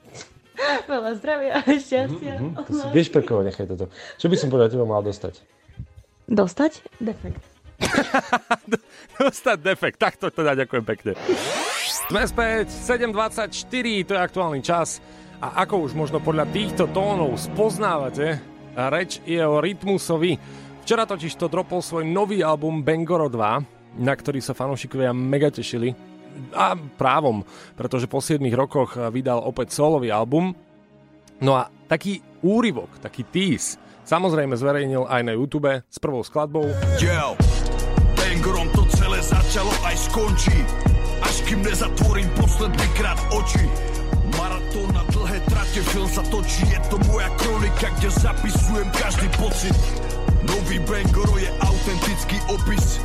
Veľa 0.90 1.14
zdravia 1.22 1.62
a 1.62 1.62
šťastia. 1.62 2.34
Mhm, 2.42 2.66
to 2.66 2.70
si, 2.74 2.86
vieš 2.90 3.14
pre 3.14 3.22
koho, 3.22 3.46
nechaj 3.46 3.70
toto. 3.70 3.86
Čo 4.18 4.26
by 4.26 4.34
som 4.34 4.50
podľa 4.50 4.74
teba 4.74 4.82
mal 4.82 5.06
dostať? 5.06 5.46
Dostať? 6.26 6.82
Defekt. 6.98 7.38
Dostať 9.22 9.58
defekt, 9.62 10.02
tak 10.02 10.18
to 10.18 10.34
teda 10.34 10.58
ďakujem 10.58 10.82
pekne. 10.82 11.14
Sme 12.08 12.24
späť, 12.24 12.72
7.24, 12.72 13.52
to 14.08 14.16
je 14.16 14.20
aktuálny 14.24 14.64
čas. 14.64 14.96
A 15.44 15.60
ako 15.60 15.84
už 15.84 15.92
možno 15.92 16.24
podľa 16.24 16.48
týchto 16.48 16.88
tónov 16.88 17.36
spoznávate, 17.36 18.40
reč 18.88 19.20
je 19.28 19.36
o 19.44 19.60
Rytmusovi. 19.60 20.40
Včera 20.88 21.04
totiž 21.04 21.36
to 21.36 21.52
dropol 21.52 21.84
svoj 21.84 22.08
nový 22.08 22.40
album 22.40 22.80
Bangoro 22.80 23.28
2, 23.28 24.00
na 24.00 24.16
ktorý 24.16 24.40
sa 24.40 24.56
fanúšikovia 24.56 25.12
mega 25.12 25.52
tešili. 25.52 25.92
A 26.56 26.80
právom, 26.80 27.44
pretože 27.76 28.08
po 28.08 28.24
7 28.24 28.40
rokoch 28.56 28.96
vydal 29.12 29.44
opäť 29.44 29.76
solový 29.76 30.08
album. 30.08 30.56
No 31.44 31.60
a 31.60 31.68
taký 31.92 32.24
úryvok, 32.40 33.04
taký 33.04 33.28
tease, 33.28 33.76
samozrejme 34.08 34.56
zverejnil 34.56 35.04
aj 35.04 35.22
na 35.28 35.36
YouTube 35.36 35.84
s 35.84 35.98
prvou 36.00 36.24
skladbou. 36.24 36.72
Yo, 36.96 37.36
Bangerom 38.16 38.72
to 38.72 38.88
celé 38.96 39.20
začalo 39.20 39.68
aj 39.84 39.96
skončí 40.08 40.56
Až 41.22 41.34
kým 41.46 41.62
nezatvorím 41.62 42.30
posledný 42.36 42.86
krát 42.94 43.18
oči. 43.34 43.64
Maratón 44.38 44.94
na 44.94 45.02
dlhé 45.10 45.40
trate, 45.50 45.82
film 45.94 46.08
sa 46.10 46.22
točí 46.28 46.66
Je 46.68 46.80
to 46.92 46.96
moja 47.10 47.28
kronika, 47.40 47.88
kde 47.98 48.10
zapisujem 48.10 48.88
každý 48.94 49.28
pocit. 49.38 49.74
Nový 50.46 50.78
Bangoro 50.86 51.34
je 51.38 51.50
autentický 51.60 52.38
opis 52.48 53.02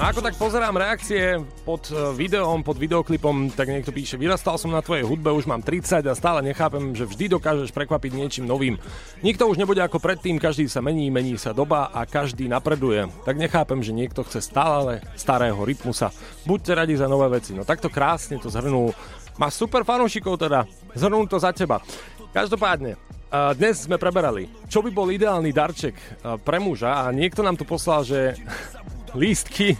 A 0.00 0.16
ako 0.16 0.24
tak 0.24 0.40
pozerám 0.40 0.80
reakcie 0.80 1.44
pod 1.68 1.92
eh, 1.92 2.16
videom, 2.16 2.64
pod 2.64 2.80
videoklipom, 2.80 3.52
tak 3.52 3.68
niekto 3.68 3.92
píše, 3.92 4.16
vyrastal 4.16 4.56
som 4.56 4.72
na 4.72 4.80
tvojej 4.80 5.04
hudbe, 5.04 5.28
už 5.28 5.44
mám 5.44 5.60
30 5.60 6.00
a 6.08 6.16
stále 6.16 6.40
nechápem, 6.40 6.96
že 6.96 7.04
vždy 7.04 7.36
dokážeš 7.36 7.68
prekvapiť 7.76 8.12
niečím 8.16 8.48
novým. 8.48 8.80
Nikto 9.20 9.44
už 9.44 9.60
nebude 9.60 9.84
ako 9.84 10.00
predtým, 10.00 10.40
každý 10.40 10.72
sa 10.72 10.80
mení, 10.80 11.12
mení 11.12 11.36
sa 11.36 11.52
doba 11.52 11.92
a 11.92 12.08
každý 12.08 12.48
napreduje. 12.48 13.12
Tak 13.28 13.36
nechápem, 13.36 13.84
že 13.84 13.92
niekto 13.92 14.24
chce 14.24 14.40
stále 14.40 15.04
starého 15.20 15.60
rytmusa. 15.60 16.16
Buďte 16.48 16.72
radi 16.80 16.96
za 16.96 17.04
nové 17.04 17.28
veci. 17.36 17.52
No 17.52 17.68
takto 17.68 17.92
krásne 17.92 18.40
to 18.40 18.48
zhrnul. 18.48 18.96
Má 19.36 19.52
super 19.52 19.84
fanúšikov 19.84 20.40
teda. 20.40 20.64
Zhrnul 20.96 21.28
to 21.28 21.36
za 21.36 21.52
teba. 21.52 21.84
Každopádne, 22.32 22.96
dnes 23.30 23.86
sme 23.86 23.94
preberali, 23.94 24.50
čo 24.66 24.82
by 24.82 24.90
bol 24.90 25.06
ideálny 25.06 25.54
darček 25.54 25.94
pre 26.42 26.58
muža 26.58 27.06
a 27.06 27.14
niekto 27.14 27.46
nám 27.46 27.54
tu 27.54 27.62
poslal, 27.62 28.02
že 28.02 28.34
lístky 29.20 29.78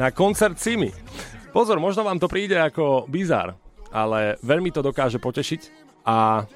na 0.00 0.08
koncert 0.08 0.56
Simi. 0.56 0.88
Pozor, 1.52 1.76
možno 1.76 2.08
vám 2.08 2.16
to 2.16 2.24
príde 2.24 2.56
ako 2.56 3.04
bizar, 3.04 3.52
ale 3.92 4.40
veľmi 4.40 4.72
to 4.72 4.80
dokáže 4.80 5.20
potešiť 5.20 5.60
a 6.08 6.48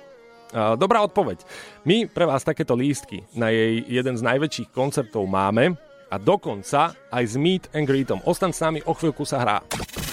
dobrá 0.81 1.05
odpoveď. 1.05 1.45
My 1.85 2.09
pre 2.09 2.25
vás 2.25 2.41
takéto 2.41 2.73
lístky 2.73 3.27
na 3.37 3.53
jej 3.53 3.85
jeden 3.85 4.17
z 4.17 4.23
najväčších 4.25 4.73
koncertov 4.73 5.29
máme 5.29 5.77
a 6.11 6.17
dokonca 6.21 6.97
aj 7.13 7.25
s 7.25 7.35
Meet 7.39 7.65
and 7.73 7.87
Greetom. 7.87 8.21
Ostaň 8.27 8.51
s 8.53 8.61
nami, 8.61 8.81
o 8.85 8.93
chvíľku 8.93 9.23
sa 9.23 9.41
hrá. 9.41 9.57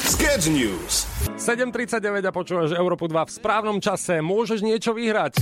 Sketch 0.06 0.54
News. 0.54 1.10
7.39 1.36 2.22
a 2.22 2.32
počúvaš 2.32 2.72
Európu 2.78 3.10
2 3.10 3.28
v 3.28 3.32
správnom 3.32 3.78
čase. 3.82 4.22
Môžeš 4.22 4.62
niečo 4.62 4.94
vyhrať. 4.94 5.42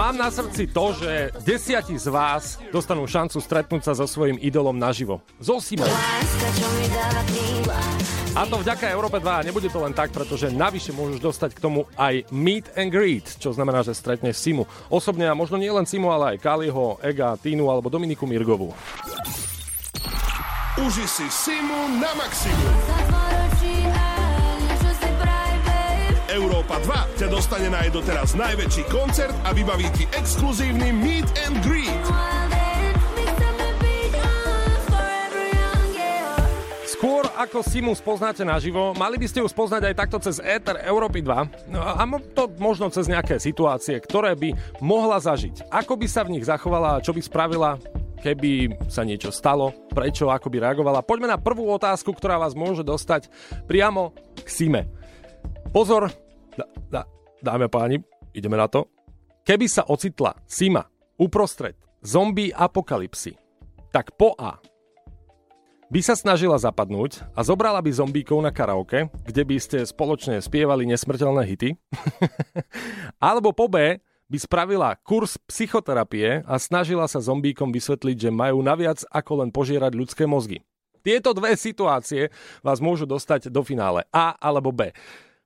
Mám 0.00 0.16
na 0.16 0.32
srdci 0.32 0.64
to, 0.72 0.96
že 0.96 1.28
desiati 1.44 1.92
z 1.92 2.08
vás 2.08 2.56
dostanú 2.72 3.04
šancu 3.04 3.36
stretnúť 3.36 3.84
sa 3.84 3.92
so 3.92 4.08
svojím 4.08 4.40
idolom 4.40 4.72
naživo. 4.72 5.20
So 5.44 5.60
Simou. 5.60 5.84
A 8.32 8.48
to 8.48 8.64
vďaka 8.64 8.88
Európe 8.88 9.20
2. 9.20 9.52
Nebude 9.52 9.68
to 9.68 9.76
len 9.84 9.92
tak, 9.92 10.08
pretože 10.08 10.48
navyše 10.48 10.96
môžeš 10.96 11.20
dostať 11.20 11.50
k 11.52 11.60
tomu 11.60 11.84
aj 12.00 12.24
meet 12.32 12.72
and 12.80 12.88
greet, 12.88 13.28
čo 13.36 13.52
znamená, 13.52 13.84
že 13.84 13.92
stretneš 13.92 14.40
Simu. 14.40 14.64
Osobne 14.88 15.28
a 15.28 15.36
možno 15.36 15.60
nie 15.60 15.68
len 15.68 15.84
Simu, 15.84 16.08
ale 16.08 16.32
aj 16.32 16.48
Kaliho, 16.48 16.96
Ega, 17.04 17.36
Tínu 17.36 17.68
alebo 17.68 17.92
Dominiku 17.92 18.24
Mirgovú. 18.24 18.72
Uži 20.80 21.04
si 21.04 21.28
Simu 21.28 22.00
na 22.00 22.08
maximum. 22.16 22.99
Európa 26.30 26.78
2 26.78 27.18
ťa 27.18 27.26
dostane 27.26 27.66
na 27.66 27.82
jej 27.82 27.90
doteraz 27.90 28.38
najväčší 28.38 28.86
koncert 28.86 29.34
a 29.42 29.50
vybaví 29.50 29.90
ti 29.98 30.06
exkluzívny 30.14 30.94
Meet 30.94 31.26
and 31.42 31.58
Greet. 31.66 32.04
Skôr 36.86 37.26
ako 37.34 37.66
Simu 37.66 37.98
spoznáte 37.98 38.46
naživo, 38.46 38.94
mali 38.94 39.18
by 39.18 39.26
ste 39.26 39.42
ju 39.42 39.48
spoznať 39.50 39.90
aj 39.90 39.94
takto 39.98 40.22
cez 40.22 40.38
Ether 40.38 40.78
Európy 40.86 41.18
2 41.18 41.74
no 41.74 41.82
a 41.82 41.98
to 42.30 42.46
možno 42.62 42.94
cez 42.94 43.10
nejaké 43.10 43.42
situácie, 43.42 43.98
ktoré 43.98 44.38
by 44.38 44.54
mohla 44.78 45.18
zažiť. 45.18 45.66
Ako 45.66 45.98
by 45.98 46.06
sa 46.06 46.22
v 46.22 46.38
nich 46.38 46.46
zachovala 46.46 47.00
a 47.00 47.02
čo 47.02 47.10
by 47.10 47.18
spravila, 47.26 47.74
keby 48.22 48.78
sa 48.86 49.02
niečo 49.02 49.34
stalo, 49.34 49.74
prečo, 49.90 50.30
ako 50.30 50.46
by 50.46 50.62
reagovala. 50.62 51.02
Poďme 51.02 51.32
na 51.32 51.42
prvú 51.42 51.66
otázku, 51.74 52.14
ktorá 52.14 52.38
vás 52.38 52.54
môže 52.54 52.86
dostať 52.86 53.26
priamo 53.66 54.14
k 54.38 54.46
Sime. 54.46 54.99
Pozor, 55.70 56.10
da, 56.58 56.66
da, 56.90 57.02
dáme 57.38 57.70
páni, 57.70 58.02
ideme 58.34 58.58
na 58.58 58.66
to. 58.66 58.90
Keby 59.46 59.70
sa 59.70 59.86
ocitla 59.86 60.34
Sima 60.42 60.82
uprostred 61.14 61.78
zombie 62.02 62.50
apokalipsy, 62.50 63.38
tak 63.94 64.10
po 64.18 64.34
A 64.34 64.58
by 65.86 66.00
sa 66.02 66.18
snažila 66.18 66.58
zapadnúť 66.58 67.22
a 67.38 67.46
zobrala 67.46 67.78
by 67.78 67.86
zombíkov 67.86 68.42
na 68.42 68.50
karaoke, 68.50 69.14
kde 69.22 69.42
by 69.46 69.56
ste 69.62 69.86
spoločne 69.86 70.42
spievali 70.42 70.90
nesmrteľné 70.90 71.46
hity. 71.46 71.78
Alebo 73.30 73.54
po 73.54 73.70
B 73.70 74.02
by 74.26 74.38
spravila 74.42 74.98
kurz 75.06 75.38
psychoterapie 75.46 76.42
a 76.50 76.54
snažila 76.58 77.06
sa 77.06 77.22
zombíkom 77.22 77.70
vysvetliť, 77.70 78.16
že 78.26 78.30
majú 78.34 78.58
naviac 78.58 79.06
ako 79.06 79.46
len 79.46 79.54
požierať 79.54 79.94
ľudské 79.94 80.26
mozgy. 80.26 80.66
Tieto 81.06 81.30
dve 81.30 81.54
situácie 81.54 82.34
vás 82.58 82.82
môžu 82.82 83.06
dostať 83.06 83.54
do 83.54 83.62
finále 83.62 84.02
A 84.10 84.34
alebo 84.34 84.74
B. 84.74 84.90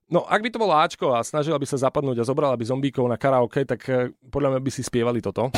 No, 0.05 0.21
ak 0.21 0.37
by 0.37 0.49
to 0.53 0.61
bolo 0.61 0.77
Ačko 0.77 1.17
a 1.17 1.25
snažila 1.25 1.57
by 1.57 1.65
sa 1.65 1.81
zapadnúť 1.81 2.21
a 2.21 2.27
zobrala 2.29 2.53
by 2.53 2.61
zombíkov 2.61 3.09
na 3.09 3.17
karaoke, 3.17 3.65
tak 3.65 3.81
eh, 3.89 4.13
podľa 4.29 4.53
mňa 4.53 4.61
by 4.61 4.69
si 4.69 4.85
spievali 4.85 5.17
toto. 5.17 5.49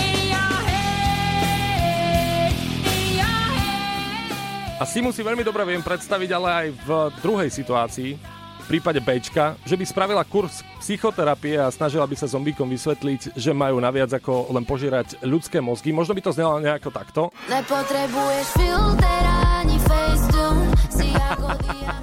A 4.78 4.84
Simu 4.86 5.12
si 5.12 5.26
veľmi 5.26 5.44
dobre 5.44 5.68
viem 5.68 5.84
predstaviť, 5.84 6.30
ale 6.32 6.48
aj 6.48 6.68
v 6.86 6.90
druhej 7.20 7.50
situácii, 7.50 8.14
v 8.62 8.66
prípade 8.70 9.04
Bčka, 9.04 9.58
že 9.68 9.76
by 9.76 9.84
spravila 9.84 10.24
kurz 10.24 10.64
psychoterapie 10.80 11.60
a 11.60 11.74
snažila 11.74 12.08
by 12.08 12.16
sa 12.16 12.30
zombíkom 12.30 12.72
vysvetliť, 12.72 13.36
že 13.36 13.52
majú 13.52 13.82
naviac 13.84 14.16
ako 14.16 14.54
len 14.54 14.64
požierať 14.64 15.20
ľudské 15.28 15.60
mozgy. 15.60 15.92
Možno 15.92 16.16
by 16.16 16.24
to 16.24 16.32
znelo 16.32 16.62
nejako 16.64 16.94
takto. 16.94 17.22
Nepotrebuješ 17.52 18.48
filter 18.56 19.24
ani 19.60 19.76
Facetune 19.82 20.72
Si 20.94 21.10
ako 21.12 21.97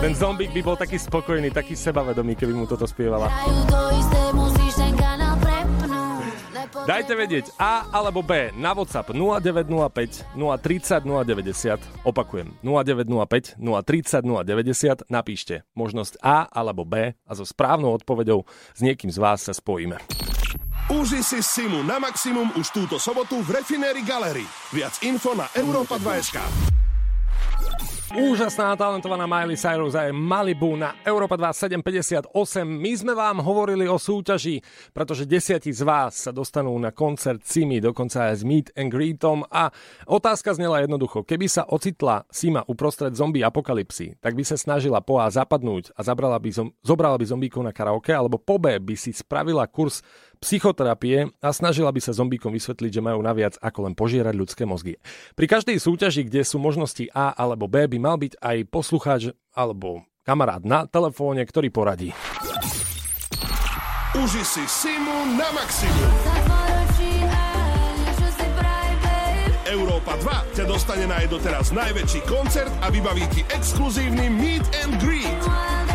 Ten 0.00 0.16
zombík 0.16 0.56
by 0.56 0.64
bol 0.64 0.80
taký 0.80 0.96
spokojný, 0.96 1.52
taký 1.52 1.76
sebavedomý, 1.76 2.32
keby 2.32 2.56
mu 2.56 2.64
toto 2.64 2.88
spievala. 2.88 3.28
Dajte 6.88 7.12
vedieť 7.12 7.52
A 7.60 7.84
alebo 7.92 8.24
B 8.24 8.48
na 8.56 8.72
WhatsApp 8.72 9.12
0905 9.12 10.32
030 10.32 11.04
090. 11.04 12.08
Opakujem 12.08 12.48
0905 12.64 13.60
030 13.60 14.24
090. 14.24 15.12
Napíšte 15.12 15.68
možnosť 15.76 16.16
A 16.24 16.48
alebo 16.48 16.88
B 16.88 17.12
a 17.12 17.32
so 17.36 17.44
správnou 17.44 17.92
odpoveďou 18.00 18.48
s 18.72 18.80
niekým 18.80 19.12
z 19.12 19.20
vás 19.20 19.44
sa 19.44 19.52
spojíme. 19.52 20.00
Uži 20.88 21.20
si 21.20 21.44
Simu 21.44 21.84
na 21.84 22.00
maximum 22.00 22.48
už 22.56 22.72
túto 22.72 22.96
sobotu 22.96 23.44
v 23.44 23.60
Refinery 23.60 24.00
Gallery. 24.00 24.48
Viac 24.72 24.96
info 25.04 25.36
na 25.36 25.44
Europa 25.52 26.00
2.sk. 26.00 26.79
Úžasná 28.10 28.74
talentovaná 28.74 29.22
Miley 29.22 29.54
Cyrus 29.54 29.94
a 29.94 30.10
je 30.10 30.10
Malibu 30.10 30.74
na 30.74 30.98
Europa 31.06 31.38
2758. 31.38 32.66
My 32.66 32.90
sme 32.98 33.14
vám 33.14 33.38
hovorili 33.38 33.86
o 33.86 34.02
súťaži, 34.02 34.66
pretože 34.90 35.30
desiatí 35.30 35.70
z 35.70 35.86
vás 35.86 36.26
sa 36.26 36.34
dostanú 36.34 36.74
na 36.82 36.90
koncert 36.90 37.46
Simi, 37.46 37.78
dokonca 37.78 38.34
aj 38.34 38.34
s 38.34 38.42
Meet 38.42 38.74
and 38.74 38.90
Greetom 38.90 39.46
a 39.46 39.70
otázka 40.10 40.58
znela 40.58 40.82
jednoducho. 40.82 41.22
Keby 41.22 41.46
sa 41.46 41.62
ocitla 41.70 42.26
Sima 42.34 42.66
uprostred 42.66 43.14
zombie 43.14 43.46
apokalipsy, 43.46 44.18
tak 44.18 44.34
by 44.34 44.42
sa 44.42 44.58
snažila 44.58 44.98
po 44.98 45.22
A 45.22 45.30
zapadnúť 45.30 45.94
a 45.94 46.02
zabrala 46.02 46.42
by 46.42 46.50
zom, 46.50 46.74
zobrala 46.82 47.14
by 47.14 47.30
zombíkov 47.30 47.62
na 47.62 47.70
karaoke, 47.70 48.10
alebo 48.10 48.42
po 48.42 48.58
B 48.58 48.74
by 48.82 48.98
si 48.98 49.14
spravila 49.14 49.70
kurz 49.70 50.02
psychoterapie 50.40 51.28
a 51.44 51.48
snažila 51.52 51.92
by 51.92 52.00
sa 52.00 52.16
zombíkom 52.16 52.50
vysvetliť, 52.56 52.90
že 52.90 53.04
majú 53.04 53.20
naviac 53.20 53.60
ako 53.60 53.86
len 53.86 53.94
požierať 53.94 54.34
ľudské 54.34 54.64
mozgy. 54.64 54.96
Pri 55.36 55.46
každej 55.46 55.76
súťaži, 55.76 56.24
kde 56.26 56.42
sú 56.42 56.56
možnosti 56.56 57.06
A 57.12 57.36
alebo 57.36 57.68
B, 57.68 57.84
by 57.84 57.98
mal 58.00 58.16
byť 58.16 58.40
aj 58.40 58.56
poslucháč 58.72 59.22
alebo 59.52 60.08
kamarát 60.24 60.64
na 60.64 60.88
telefóne, 60.88 61.44
ktorý 61.44 61.68
poradí. 61.68 62.16
Uži 64.16 64.42
si 64.42 64.64
Simu 64.66 65.38
na 65.38 65.48
maximum. 65.54 66.12
Európa 69.70 70.18
2 70.18 70.58
ťa 70.58 70.64
dostane 70.66 71.06
na 71.06 71.22
jej 71.22 71.30
doteraz 71.30 71.70
najväčší 71.70 72.26
koncert 72.26 72.74
a 72.82 72.90
vybaví 72.90 73.22
ti 73.30 73.46
exkluzívny 73.54 74.26
Meet 74.26 74.66
and 74.82 74.98
Greet. 74.98 75.89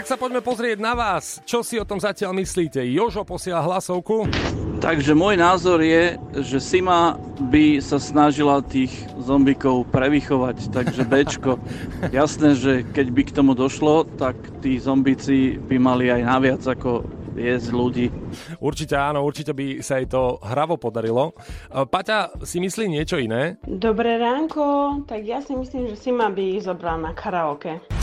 Tak 0.00 0.08
sa 0.08 0.16
poďme 0.16 0.40
pozrieť 0.40 0.80
na 0.80 0.96
vás. 0.96 1.44
Čo 1.44 1.60
si 1.60 1.76
o 1.76 1.84
tom 1.84 2.00
zatiaľ 2.00 2.32
myslíte? 2.32 2.80
Jožo 2.88 3.20
posiela 3.20 3.60
hlasovku. 3.60 4.32
Takže 4.80 5.12
môj 5.12 5.36
názor 5.36 5.84
je, 5.84 6.16
že 6.40 6.56
Sima 6.56 7.20
by 7.52 7.84
sa 7.84 8.00
snažila 8.00 8.64
tých 8.64 8.96
zombikov 9.20 9.84
prevychovať, 9.92 10.72
takže 10.72 11.04
Bčko. 11.04 11.60
Jasné, 12.16 12.56
že 12.56 12.80
keď 12.96 13.06
by 13.12 13.22
k 13.28 13.34
tomu 13.36 13.52
došlo, 13.52 14.08
tak 14.16 14.40
tí 14.64 14.80
zombici 14.80 15.60
by 15.60 15.76
mali 15.76 16.08
aj 16.08 16.22
naviac 16.24 16.64
ako 16.64 17.04
jesť 17.36 17.68
ľudí. 17.68 18.08
Určite 18.56 18.96
áno, 18.96 19.20
určite 19.20 19.52
by 19.52 19.84
sa 19.84 20.00
jej 20.00 20.08
to 20.08 20.40
hravo 20.40 20.80
podarilo. 20.80 21.36
E, 21.68 21.84
Paťa 21.84 22.40
si 22.48 22.56
myslí 22.56 22.88
niečo 22.88 23.20
iné? 23.20 23.60
Dobré 23.68 24.16
ránko, 24.16 25.04
tak 25.04 25.28
ja 25.28 25.44
si 25.44 25.52
myslím, 25.52 25.92
že 25.92 26.00
si 26.00 26.08
ma 26.08 26.32
by 26.32 26.56
ich 26.56 26.64
zobral 26.64 26.96
na 27.04 27.12
karaoke. 27.12 27.99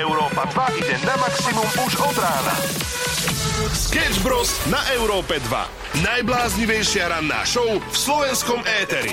Európa 0.00 0.48
2 0.48 0.80
ide 0.80 0.96
na 1.04 1.12
maximum 1.20 1.68
už 1.84 1.92
od 2.00 2.16
rána. 2.16 2.56
Sketch 3.68 4.24
Bros. 4.24 4.48
na 4.72 4.80
Európe 4.96 5.36
2. 5.36 6.00
Najbláznivejšia 6.00 7.12
ranná 7.12 7.44
show 7.44 7.68
v 7.68 7.92
slovenskom 7.92 8.64
éteri. 8.80 9.12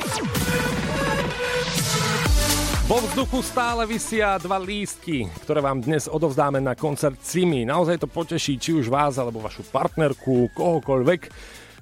Vo 2.88 3.04
vzduchu 3.04 3.44
stále 3.44 3.84
vysia 3.84 4.40
dva 4.40 4.56
lístky, 4.64 5.28
ktoré 5.44 5.60
vám 5.60 5.84
dnes 5.84 6.08
odovzdáme 6.08 6.64
na 6.64 6.72
koncert 6.72 7.20
Simi. 7.20 7.68
Naozaj 7.68 8.08
to 8.08 8.08
poteší 8.08 8.56
či 8.56 8.72
už 8.72 8.88
vás, 8.88 9.20
alebo 9.20 9.44
vašu 9.44 9.68
partnerku, 9.68 10.56
kohokoľvek. 10.56 11.22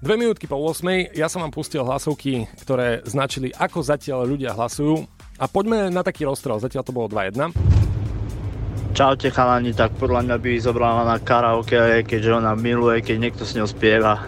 Dve 0.02 0.16
minútky 0.18 0.50
po 0.50 0.58
8. 0.58 1.14
Ja 1.14 1.30
som 1.30 1.46
vám 1.46 1.54
pustil 1.54 1.86
hlasovky, 1.86 2.50
ktoré 2.58 3.06
značili, 3.06 3.54
ako 3.54 3.86
zatiaľ 3.86 4.26
ľudia 4.26 4.58
hlasujú. 4.58 5.06
A 5.38 5.46
poďme 5.46 5.94
na 5.94 6.02
taký 6.02 6.26
rozstrel. 6.26 6.58
Zatiaľ 6.58 6.82
to 6.82 6.96
bolo 6.96 7.06
2-1. 7.06 7.54
Čaute 8.96 9.28
chalani, 9.28 9.76
tak 9.76 9.92
podľa 10.00 10.24
mňa 10.24 10.38
by 10.40 10.52
zobrala 10.56 11.04
na 11.04 11.20
karaoke, 11.20 11.76
keďže 12.08 12.32
ona 12.32 12.56
miluje, 12.56 13.04
keď 13.04 13.18
niekto 13.20 13.44
s 13.44 13.52
ňou 13.52 13.68
spieva. 13.68 14.24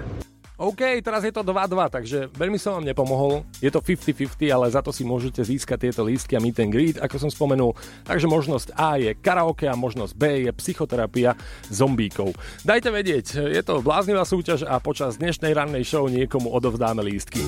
OK, 0.59 0.99
teraz 0.99 1.23
je 1.23 1.31
to 1.31 1.39
2-2, 1.39 1.87
takže 1.87 2.27
veľmi 2.35 2.59
som 2.59 2.75
vám 2.75 2.91
nepomohol. 2.91 3.47
Je 3.63 3.71
to 3.71 3.79
50-50, 3.79 4.51
ale 4.51 4.67
za 4.67 4.83
to 4.83 4.91
si 4.91 5.07
môžete 5.07 5.39
získať 5.39 5.87
tieto 5.87 6.03
lístky 6.03 6.35
a 6.35 6.43
meet 6.43 6.59
and 6.59 6.75
greet, 6.75 6.99
ako 6.99 7.15
som 7.15 7.31
spomenul. 7.31 7.79
Takže 8.03 8.27
možnosť 8.27 8.75
A 8.75 8.99
je 8.99 9.15
karaoke 9.15 9.71
a 9.71 9.79
možnosť 9.79 10.11
B 10.19 10.43
je 10.43 10.51
psychoterapia 10.51 11.39
zombíkov. 11.71 12.35
Dajte 12.67 12.91
vedieť, 12.91 13.47
je 13.47 13.63
to 13.63 13.79
bláznivá 13.79 14.27
súťaž 14.27 14.67
a 14.67 14.83
počas 14.83 15.15
dnešnej 15.15 15.55
rannej 15.55 15.87
show 15.87 16.11
niekomu 16.11 16.51
odovzdáme 16.51 17.07
lístky. 17.07 17.39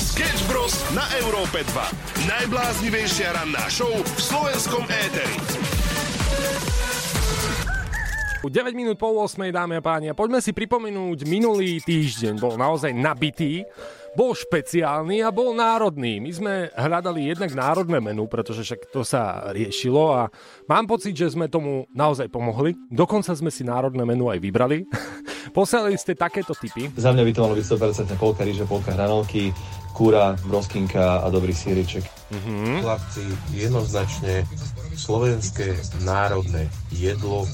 Sketch 0.00 0.48
Bros. 0.48 0.72
na 0.96 1.04
Európe 1.20 1.60
2. 1.60 2.24
Najbláznivejšia 2.24 3.36
ranná 3.36 3.68
show 3.68 3.92
v 3.92 4.16
slovenskom 4.16 4.88
éteri. 4.88 5.36
U 8.40 8.48
9 8.48 8.72
minút 8.72 8.96
po 8.96 9.12
8, 9.12 9.52
dámy 9.52 9.76
a 9.76 9.82
páni, 9.84 10.08
a 10.08 10.16
poďme 10.16 10.40
si 10.40 10.56
pripomenúť, 10.56 11.28
minulý 11.28 11.76
týždeň 11.84 12.40
bol 12.40 12.56
naozaj 12.56 12.88
nabitý, 12.88 13.68
bol 14.16 14.32
špeciálny 14.32 15.20
a 15.20 15.28
bol 15.28 15.52
národný. 15.52 16.24
My 16.24 16.32
sme 16.32 16.52
hľadali 16.72 17.28
jednak 17.28 17.52
národné 17.52 18.00
menu, 18.00 18.24
pretože 18.32 18.64
však 18.64 18.88
to 18.96 19.04
sa 19.04 19.52
riešilo 19.52 20.16
a 20.16 20.32
mám 20.72 20.88
pocit, 20.88 21.12
že 21.12 21.36
sme 21.36 21.52
tomu 21.52 21.84
naozaj 21.92 22.32
pomohli. 22.32 22.72
Dokonca 22.88 23.36
sme 23.36 23.52
si 23.52 23.60
národné 23.60 24.08
menu 24.08 24.32
aj 24.32 24.40
vybrali. 24.40 24.88
Poslali 25.56 25.92
ste 26.00 26.16
takéto 26.16 26.56
typy. 26.56 26.88
Za 26.96 27.12
mňa 27.12 27.22
by 27.28 27.32
to 27.36 27.44
malo 27.44 27.54
byť 27.60 27.66
100% 27.76 28.16
polka 28.16 28.40
ríže, 28.40 28.64
polka 28.64 28.96
hranolky, 28.96 29.52
kúra, 29.92 30.32
broskinka 30.48 31.20
a 31.20 31.28
dobrý 31.28 31.52
síriček. 31.52 32.08
Mm-hmm. 32.32 32.88
Chlapci, 32.88 33.24
jednoznačne 33.52 34.48
slovenské 34.96 35.76
národné 36.08 36.72
jedlo 36.88 37.44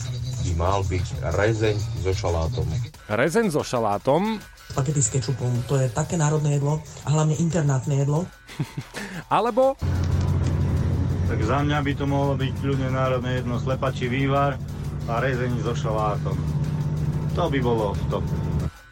by 0.47 0.53
mal 0.55 0.81
byť 0.87 1.07
rezeň 1.35 1.77
so 2.07 2.15
šalátom. 2.15 2.67
Rezeň 3.11 3.51
so 3.51 3.67
šalátom. 3.67 4.39
Spagety 4.71 5.03
s 5.03 5.11
kečupom, 5.11 5.51
to 5.67 5.79
je 5.79 5.91
také 5.91 6.15
národné 6.15 6.59
jedlo 6.59 6.83
a 7.03 7.09
hlavne 7.11 7.35
internátne 7.39 7.99
jedlo. 7.99 8.31
Alebo 9.35 9.75
Tak 11.27 11.43
za 11.43 11.59
mňa 11.67 11.79
by 11.83 11.93
to 11.99 12.05
mohlo 12.07 12.39
byť 12.39 12.53
kľudne 12.63 12.95
národné 12.95 13.43
jedno 13.43 13.59
slepačí 13.59 14.07
vývar 14.07 14.55
a 15.11 15.19
rezeň 15.19 15.67
so 15.67 15.75
šalátom. 15.75 16.39
To 17.35 17.51
by 17.51 17.59
bolo 17.59 17.99
top. 18.07 18.23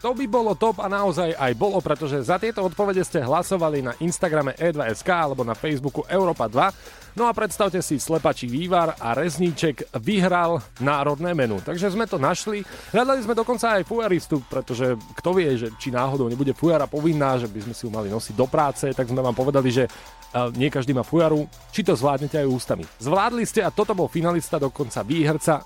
To 0.05 0.12
by 0.12 0.29
bolo 0.29 0.53
top 0.53 0.85
a 0.85 0.88
naozaj 0.93 1.33
aj 1.33 1.57
bolo, 1.57 1.81
pretože 1.81 2.21
za 2.29 2.37
tieto 2.37 2.61
odpovede 2.61 3.01
ste 3.01 3.25
hlasovali 3.25 3.81
na 3.81 3.97
Instagrame 4.05 4.53
E2SK 4.53 5.09
alebo 5.09 5.49
na 5.49 5.57
Facebooku 5.57 6.05
Europa 6.05 6.45
2. 6.45 7.17
No 7.17 7.25
a 7.25 7.33
predstavte 7.33 7.81
si, 7.81 7.97
slepačí 7.97 8.45
vývar 8.45 9.01
a 9.01 9.17
rezníček 9.17 9.97
vyhral 10.05 10.61
národné 10.85 11.33
menu. 11.33 11.57
Takže 11.64 11.88
sme 11.88 12.05
to 12.05 12.21
našli. 12.21 12.61
Hľadali 12.93 13.25
sme 13.25 13.33
dokonca 13.33 13.81
aj 13.81 13.88
fujaristu, 13.88 14.45
pretože 14.45 14.93
kto 15.25 15.31
vie, 15.40 15.57
že 15.57 15.73
či 15.81 15.88
náhodou 15.88 16.29
nebude 16.29 16.53
fujara 16.53 16.85
povinná, 16.85 17.40
že 17.40 17.49
by 17.49 17.64
sme 17.64 17.73
si 17.73 17.88
ju 17.88 17.90
mali 17.95 18.12
nosiť 18.12 18.37
do 18.37 18.45
práce, 18.45 18.85
tak 18.93 19.09
sme 19.09 19.25
vám 19.25 19.33
povedali, 19.33 19.73
že 19.73 19.88
uh, 19.88 20.53
nie 20.53 20.69
každý 20.69 20.93
má 20.93 21.01
fujaru. 21.01 21.49
Či 21.73 21.81
to 21.81 21.97
zvládnete 21.97 22.45
aj 22.45 22.53
ústami. 22.53 22.85
Zvládli 23.01 23.49
ste 23.49 23.64
a 23.64 23.73
toto 23.73 23.97
bol 23.97 24.12
finalista, 24.12 24.61
dokonca 24.61 25.01
výherca 25.01 25.64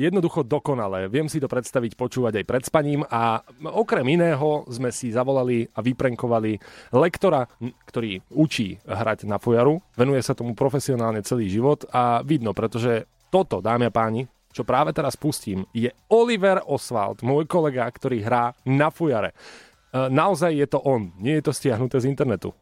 Jednoducho 0.00 0.40
dokonalé. 0.48 1.12
Viem 1.12 1.28
si 1.28 1.36
to 1.36 1.44
predstaviť, 1.44 1.92
počúvať 1.92 2.40
aj 2.40 2.48
pred 2.48 2.62
spaním 2.64 3.04
a 3.04 3.44
okrem 3.68 4.16
iného 4.16 4.64
sme 4.72 4.88
si 4.88 5.12
zavolali 5.12 5.68
a 5.76 5.84
vyprenkovali 5.84 6.56
lektora, 6.96 7.44
ktorý 7.84 8.24
učí 8.32 8.80
hrať 8.88 9.28
na 9.28 9.36
fujaru. 9.36 9.76
Venuje 9.92 10.24
sa 10.24 10.32
tomu 10.32 10.56
profesionálne 10.56 11.20
celý 11.20 11.52
život 11.52 11.84
a 11.92 12.24
vidno, 12.24 12.56
pretože 12.56 13.04
toto, 13.28 13.60
dámy 13.60 13.92
a 13.92 13.94
páni, 13.94 14.24
čo 14.56 14.64
práve 14.64 14.96
teraz 14.96 15.20
pustím, 15.20 15.68
je 15.76 15.92
Oliver 16.08 16.64
Oswald, 16.64 17.20
môj 17.20 17.44
kolega, 17.44 17.84
ktorý 17.84 18.24
hrá 18.24 18.56
na 18.64 18.88
fujare. 18.88 19.30
E, 19.30 20.08
Naozaj 20.08 20.56
je 20.56 20.66
to 20.66 20.80
on, 20.80 21.12
nie 21.20 21.38
je 21.38 21.44
to 21.44 21.52
stiahnuté 21.52 22.00
z 22.00 22.08
internetu. 22.08 22.56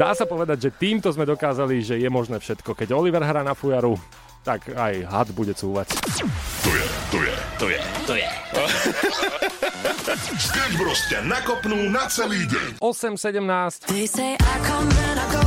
Dá 0.00 0.16
sa 0.16 0.24
povedať, 0.24 0.70
že 0.70 0.70
týmto 0.72 1.12
sme 1.12 1.28
dokázali, 1.28 1.82
že 1.84 2.00
je 2.00 2.08
možné 2.08 2.40
všetko. 2.40 2.72
Keď 2.72 2.88
Oliver 2.94 3.20
hrá 3.20 3.44
na 3.44 3.52
fujaru, 3.52 4.00
tak 4.40 4.72
aj 4.72 5.04
had 5.04 5.28
bude 5.36 5.52
cúvať. 5.52 5.92
To 6.64 6.70
je, 6.72 6.86
to 7.12 7.18
je, 7.20 7.34
to 7.60 7.66
je, 7.68 7.80
to 8.08 8.14
je. 8.16 8.28
Sketch 10.40 10.74
Bros 10.80 11.00
ťa 11.12 11.20
nakopnú 11.28 11.92
na 11.92 12.08
celý 12.08 12.48
deň. 12.48 12.80
8.17 12.80 13.92
They 13.92 14.08
say 14.08 14.40
I 14.40 14.56
come 14.64 14.88
and 14.88 15.18
I 15.20 15.26
go. 15.28 15.44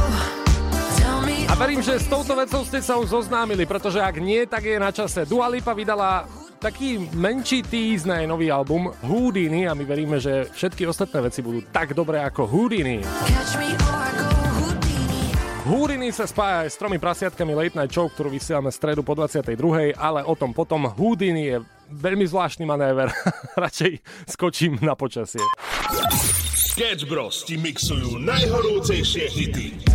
Tell 1.01 1.19
me 1.25 1.49
a 1.49 1.57
verím, 1.57 1.81
že 1.81 1.97
s 1.97 2.05
touto 2.05 2.37
vecou 2.37 2.61
ste 2.61 2.79
sa 2.79 3.01
už 3.01 3.09
zoznámili, 3.09 3.65
pretože 3.65 3.97
ak 3.97 4.21
nie, 4.21 4.45
tak 4.45 4.69
je 4.69 4.77
na 4.77 4.93
čase. 4.93 5.25
Dua 5.25 5.49
Lipa 5.49 5.73
vydala 5.73 6.29
taký 6.63 7.11
menší 7.11 7.59
tease 7.59 8.07
na 8.07 8.23
jej 8.23 8.27
nový 8.27 8.47
album 8.47 8.87
Houdini 9.03 9.67
a 9.67 9.75
my 9.75 9.83
veríme, 9.83 10.15
že 10.15 10.47
všetky 10.47 10.87
ostatné 10.87 11.19
veci 11.27 11.43
budú 11.43 11.59
tak 11.75 11.91
dobré 11.91 12.23
ako 12.23 12.47
Houdini. 12.47 13.03
Houdini 15.67 16.07
sa 16.15 16.23
spája 16.23 16.63
aj 16.63 16.69
s 16.71 16.79
tromi 16.79 17.03
prasiatkami 17.03 17.51
Late 17.51 17.75
Night 17.75 17.91
Show, 17.91 18.07
ktorú 18.07 18.31
vysielame 18.31 18.71
v 18.71 18.79
stredu 18.79 19.03
po 19.03 19.11
22. 19.11 19.91
Ale 19.91 20.23
o 20.23 20.39
tom 20.39 20.55
potom 20.55 20.87
Houdini 20.87 21.51
je 21.51 21.57
veľmi 21.91 22.23
zvláštny 22.23 22.63
manéver. 22.63 23.11
Radšej 23.59 23.99
skočím 24.31 24.79
na 24.79 24.95
počasie. 24.95 25.43
Sketch 26.55 27.03
Bros 27.11 27.43
ti 27.43 27.59
mixujú 27.59 28.23
najhorúcejšie 28.23 29.25
hity. 29.27 29.92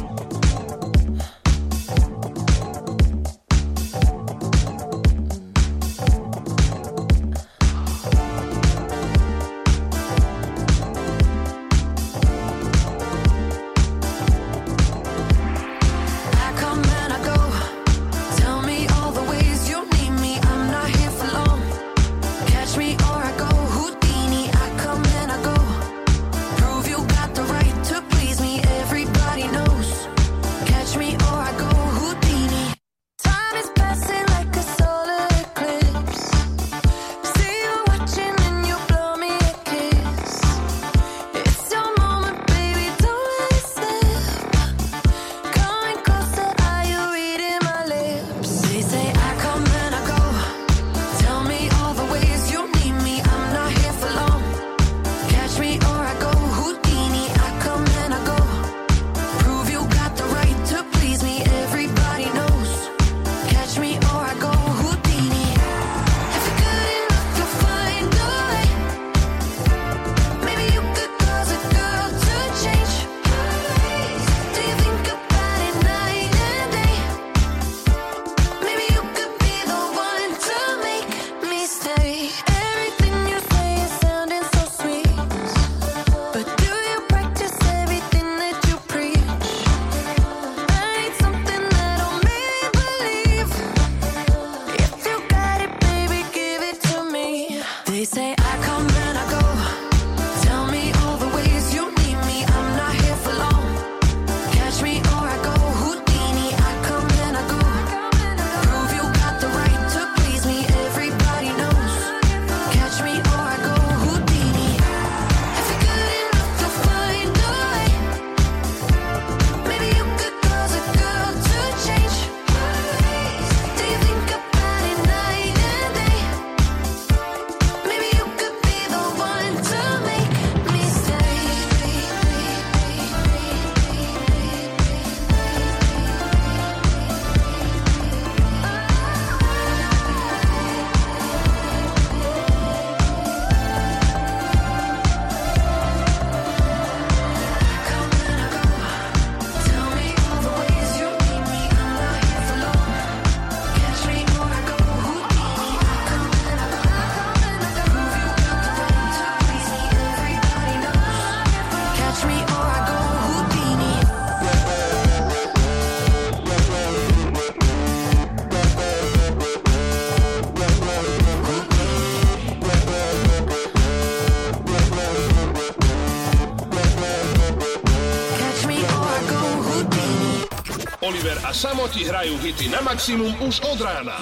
A 181.88 181.90
Samo 181.90 181.96
ti 181.96 182.05
hrajú 182.05 182.37
hity 182.44 182.68
na 182.68 182.85
maximum 182.85 183.33
už 183.40 183.64
od 183.64 183.81
rána. 183.81 184.20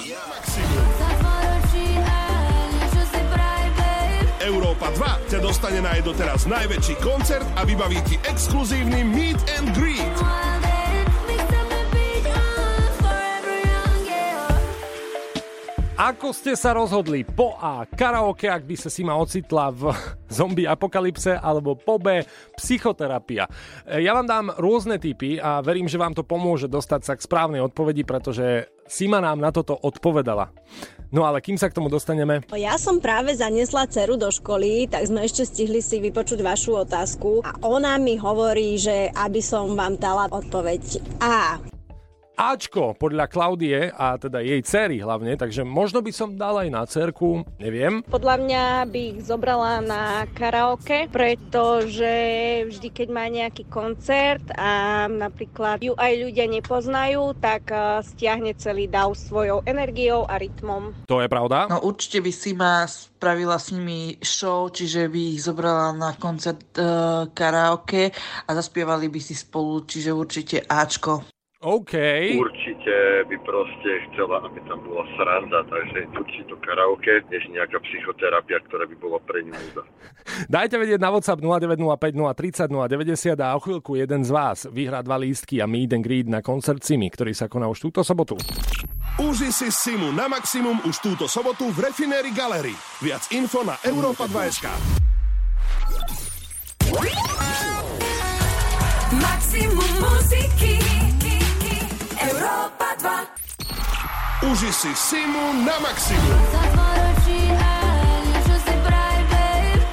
Európa 4.38 4.94
2 4.94 5.34
ťa 5.34 5.38
dostane 5.42 5.82
na 5.82 5.98
doteraz 5.98 6.46
najväčší 6.46 6.94
koncert 7.02 7.42
a 7.58 7.66
vybaví 7.66 7.98
ti 8.06 8.22
exkluzívny 8.22 9.02
meet 9.02 9.42
and 9.58 9.74
greet. 9.74 10.14
Ako 15.96 16.36
ste 16.36 16.52
sa 16.60 16.76
rozhodli? 16.76 17.24
Po 17.24 17.56
A. 17.56 17.88
Karaoke, 17.88 18.52
ak 18.52 18.68
by 18.68 18.76
sa 18.76 18.92
si 18.92 19.00
ma 19.00 19.16
ocitla 19.16 19.72
v 19.72 19.96
zombie 20.28 20.68
apokalypse, 20.68 21.40
alebo 21.40 21.72
po 21.72 21.96
B. 21.96 22.20
Psychoterapia. 22.52 23.48
E, 23.88 24.04
Ja 24.04 24.12
vám 24.12 24.28
dám 24.28 24.46
rôzne 24.60 25.00
typy 25.00 25.40
a 25.40 25.64
verím, 25.64 25.88
že 25.88 25.96
vám 25.96 26.12
to 26.12 26.20
pomôže 26.20 26.68
dostať 26.68 27.00
sa 27.00 27.16
k 27.16 27.24
správnej 27.24 27.64
odpovedi, 27.64 28.04
pretože 28.04 28.68
Sima 28.84 29.24
nám 29.24 29.40
na 29.40 29.48
toto 29.48 29.72
odpovedala. 29.72 30.52
No 31.08 31.24
ale 31.24 31.40
kým 31.40 31.56
sa 31.56 31.72
k 31.72 31.80
tomu 31.80 31.88
dostaneme? 31.88 32.44
Ja 32.52 32.76
som 32.76 33.00
práve 33.00 33.32
zaniesla 33.32 33.88
dceru 33.88 34.20
do 34.20 34.28
školy, 34.28 34.92
tak 34.92 35.08
sme 35.08 35.24
ešte 35.24 35.48
stihli 35.48 35.80
si 35.80 35.96
vypočuť 36.04 36.44
vašu 36.44 36.76
otázku 36.76 37.40
a 37.40 37.56
ona 37.64 37.96
mi 37.96 38.20
hovorí, 38.20 38.76
že 38.76 39.08
aby 39.16 39.40
som 39.40 39.72
vám 39.72 39.96
dala 39.96 40.28
odpoveď 40.28 41.00
A. 41.24 41.56
Ačko 42.36 42.92
podľa 42.92 43.32
Klaudie 43.32 43.88
a 43.96 44.20
teda 44.20 44.44
jej 44.44 44.60
cery 44.60 45.00
hlavne, 45.00 45.40
takže 45.40 45.64
možno 45.64 46.04
by 46.04 46.12
som 46.12 46.36
dal 46.36 46.60
aj 46.60 46.68
na 46.68 46.84
cerku, 46.84 47.48
neviem. 47.56 48.04
Podľa 48.04 48.36
mňa 48.44 48.64
by 48.92 49.00
ich 49.16 49.18
zobrala 49.24 49.80
na 49.80 50.28
karaoke, 50.36 51.08
pretože 51.08 52.12
vždy, 52.68 52.88
keď 52.92 53.08
má 53.08 53.24
nejaký 53.32 53.64
koncert 53.72 54.44
a 54.52 55.08
napríklad 55.08 55.80
ju 55.80 55.96
aj 55.96 56.12
ľudia 56.28 56.44
nepoznajú, 56.44 57.32
tak 57.40 57.72
eh, 57.72 58.04
stiahne 58.04 58.52
celý 58.60 58.84
dav 58.84 59.16
svojou 59.16 59.64
energiou 59.64 60.28
a 60.28 60.36
rytmom. 60.36 60.92
To 61.08 61.24
je 61.24 61.32
pravda? 61.32 61.72
No 61.72 61.80
určite 61.88 62.20
by 62.20 62.32
si 62.36 62.52
ma 62.52 62.84
spravila 62.84 63.56
s 63.56 63.72
nimi 63.72 64.20
show, 64.20 64.68
čiže 64.68 65.08
by 65.08 65.22
ich 65.32 65.40
zobrala 65.40 65.96
na 65.96 66.12
koncert 66.20 66.60
uh, 66.76 67.24
karaoke 67.32 68.12
a 68.44 68.50
zaspievali 68.52 69.08
by 69.08 69.20
si 69.24 69.32
spolu, 69.32 69.88
čiže 69.88 70.12
určite 70.12 70.60
Ačko. 70.68 71.35
OK. 71.64 71.94
Určite 72.36 73.24
by 73.32 73.36
proste 73.40 73.90
chcela, 74.12 74.44
aby 74.44 74.60
tam 74.68 74.76
bola 74.84 75.08
sranda, 75.16 75.64
takže 75.64 76.04
určite 76.12 76.52
to 76.52 76.56
karaoke, 76.60 77.24
než 77.32 77.48
nejaká 77.48 77.80
psychoterapia, 77.80 78.60
ktorá 78.68 78.84
by 78.84 78.96
bola 79.00 79.16
pre 79.24 79.40
ňu 79.40 79.56
nuda. 79.56 79.82
Dajte 80.52 80.76
vedieť 80.76 81.00
na 81.00 81.08
WhatsApp 81.16 81.40
0905 81.40 82.12
030 82.12 82.68
090 82.68 83.40
a 83.40 83.56
o 83.56 83.60
chvíľku 83.64 83.96
jeden 83.96 84.20
z 84.20 84.30
vás 84.36 84.68
vyhrá 84.68 85.00
dva 85.00 85.16
lístky 85.16 85.64
a 85.64 85.66
meet 85.66 85.96
and 85.96 86.04
greet 86.04 86.28
na 86.28 86.44
koncert 86.44 86.84
Simi, 86.84 87.08
ktorý 87.08 87.32
sa 87.32 87.48
koná 87.48 87.72
už 87.72 87.88
túto 87.88 88.04
sobotu. 88.04 88.36
Uži 89.16 89.48
si 89.48 89.72
Simu 89.72 90.12
na 90.12 90.28
maximum 90.28 90.76
už 90.84 91.00
túto 91.00 91.24
sobotu 91.24 91.72
v 91.72 91.88
Refinery 91.88 92.36
Gallery. 92.36 92.76
Viac 93.00 93.32
info 93.32 93.64
na 93.64 93.80
Europa 93.80 94.28
2.sk. 94.28 94.68
Maximum 99.16 99.92
muziky 100.04 100.85
2 103.06 104.50
Uži 104.50 104.70
si 104.74 104.90
Simu 104.98 105.62
na 105.62 105.78
maximum. 105.78 106.38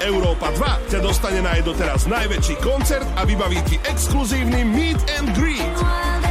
Európa 0.03 0.51
2 0.51 0.91
ťa 0.91 0.99
dostane 0.99 1.39
na 1.39 1.55
jej 1.55 1.63
doteraz 1.63 2.11
najväčší 2.11 2.59
koncert 2.59 3.07
a 3.15 3.23
vybaví 3.23 3.61
ti 3.63 3.79
exkluzívny 3.87 4.67
meet 4.67 4.99
and 5.15 5.31
greet. 5.31 6.22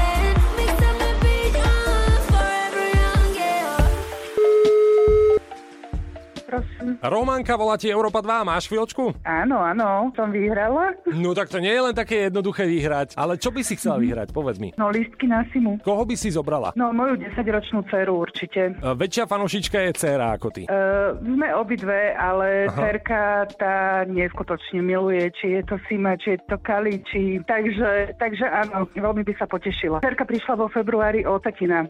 Prosím. 6.52 7.00
Romanka, 7.00 7.56
volá 7.56 7.80
ti 7.80 7.88
Európa 7.88 8.20
2, 8.20 8.44
máš 8.44 8.68
chvíľočku? 8.68 9.16
Áno, 9.24 9.56
áno, 9.64 10.12
som 10.12 10.28
vyhrala. 10.28 10.92
No 11.08 11.32
tak 11.32 11.48
to 11.48 11.56
nie 11.56 11.72
je 11.72 11.80
len 11.80 11.96
také 11.96 12.28
jednoduché 12.28 12.68
vyhrať, 12.68 13.16
ale 13.16 13.40
čo 13.40 13.48
by 13.48 13.64
si 13.64 13.80
chcela 13.80 13.96
vyhrať, 13.96 14.36
povedz 14.36 14.60
mi. 14.60 14.68
No 14.76 14.92
lístky 14.92 15.24
na 15.32 15.48
Simu. 15.48 15.80
Koho 15.80 16.04
by 16.04 16.12
si 16.12 16.28
zobrala? 16.28 16.76
No 16.76 16.92
moju 16.92 17.16
10-ročnú 17.16 17.88
dceru 17.88 18.20
určite. 18.20 18.76
E, 18.76 18.92
Väčšia 18.92 19.24
fanušička 19.24 19.80
je 19.88 19.90
dcéra 19.96 20.36
ako 20.36 20.48
ty. 20.52 20.68
Uh, 20.68 21.16
sme 21.24 21.48
obidve, 21.56 22.12
ale 22.12 22.68
Aha. 22.68 22.76
cerka 22.76 23.48
tá 23.56 24.04
neskutočne 24.04 24.84
miluje, 24.84 25.32
či 25.32 25.56
je 25.56 25.62
to 25.64 25.80
Sima, 25.88 26.20
či 26.20 26.36
je 26.36 26.38
to 26.52 26.60
Kali, 26.60 27.00
či... 27.08 27.40
Takže, 27.48 28.20
takže 28.20 28.44
áno, 28.44 28.92
veľmi 28.92 29.24
by 29.24 29.40
sa 29.40 29.48
potešila. 29.48 30.04
Cerka 30.04 30.28
prišla 30.28 30.60
vo 30.60 30.68
februári 30.68 31.24
od 31.24 31.40
tatina. 31.40 31.88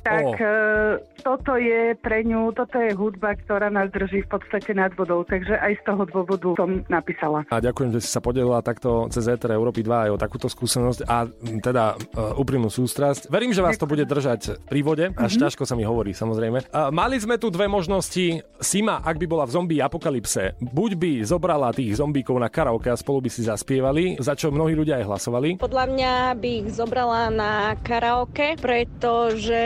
Tak 0.00 0.24
Oh. 0.24 0.32
uh, 0.34 0.92
toto 1.20 1.56
je 1.56 1.96
pre 1.96 2.22
ňu, 2.22 2.52
toto 2.52 2.76
je 2.76 2.92
hudba, 2.92 3.34
ktorá 3.34 3.68
nás 3.68 3.88
drží 3.88 4.24
v 4.24 4.30
podstate 4.30 4.72
nad 4.72 4.92
vodou, 4.94 5.24
takže 5.24 5.56
aj 5.56 5.80
z 5.80 5.82
toho 5.84 6.02
dôvodu 6.04 6.48
som 6.56 6.84
napísala. 6.88 7.44
A 7.48 7.60
ďakujem, 7.60 7.92
že 7.92 8.00
si 8.00 8.10
sa 8.10 8.20
podelila 8.20 8.60
takto 8.60 9.08
cez 9.08 9.24
ETR 9.24 9.52
Európy 9.52 9.80
2 9.80 10.08
aj 10.08 10.10
o 10.12 10.20
takúto 10.20 10.48
skúsenosť 10.48 11.00
a 11.04 11.28
teda 11.60 11.84
uh, 11.96 12.36
úprimnú 12.36 12.68
sústrasť. 12.68 13.28
Verím, 13.28 13.52
že 13.52 13.60
vás 13.60 13.76
to 13.76 13.84
bude 13.84 14.04
držať 14.04 14.60
pri 14.64 14.80
vode, 14.80 15.06
až 15.14 15.32
Mhm. 15.36 15.40
ťažko 15.48 15.64
sa 15.64 15.74
mi 15.74 15.84
hovorí, 15.84 16.12
samozrejme. 16.12 16.68
Uh, 16.68 16.88
mali 16.88 17.16
sme 17.16 17.36
tu 17.36 17.48
dve 17.48 17.64
možnosti. 17.66 18.44
Sima, 18.60 19.00
ak 19.00 19.16
by 19.16 19.26
bola 19.26 19.44
v 19.44 19.52
zombie 19.52 19.80
apokalypse, 19.80 20.56
buď 20.60 20.90
by 20.94 21.12
zobrala 21.24 21.72
tých 21.72 21.96
zombíkov 21.96 22.36
na 22.36 22.48
karaoke 22.48 22.88
a 22.88 22.96
spolu 22.96 23.24
by 23.24 23.30
si 23.30 23.44
zaspievali, 23.44 24.16
za 24.20 24.32
čo 24.32 24.48
mnohí 24.48 24.72
ľudia 24.72 25.00
aj 25.00 25.06
hlasovali. 25.06 25.48
Podľa 25.60 25.84
mňa 25.88 26.12
by 26.36 26.50
ich 26.60 26.68
zobrala 26.72 27.28
na 27.28 27.52
karaoke, 27.80 28.56
pretože 28.60 29.60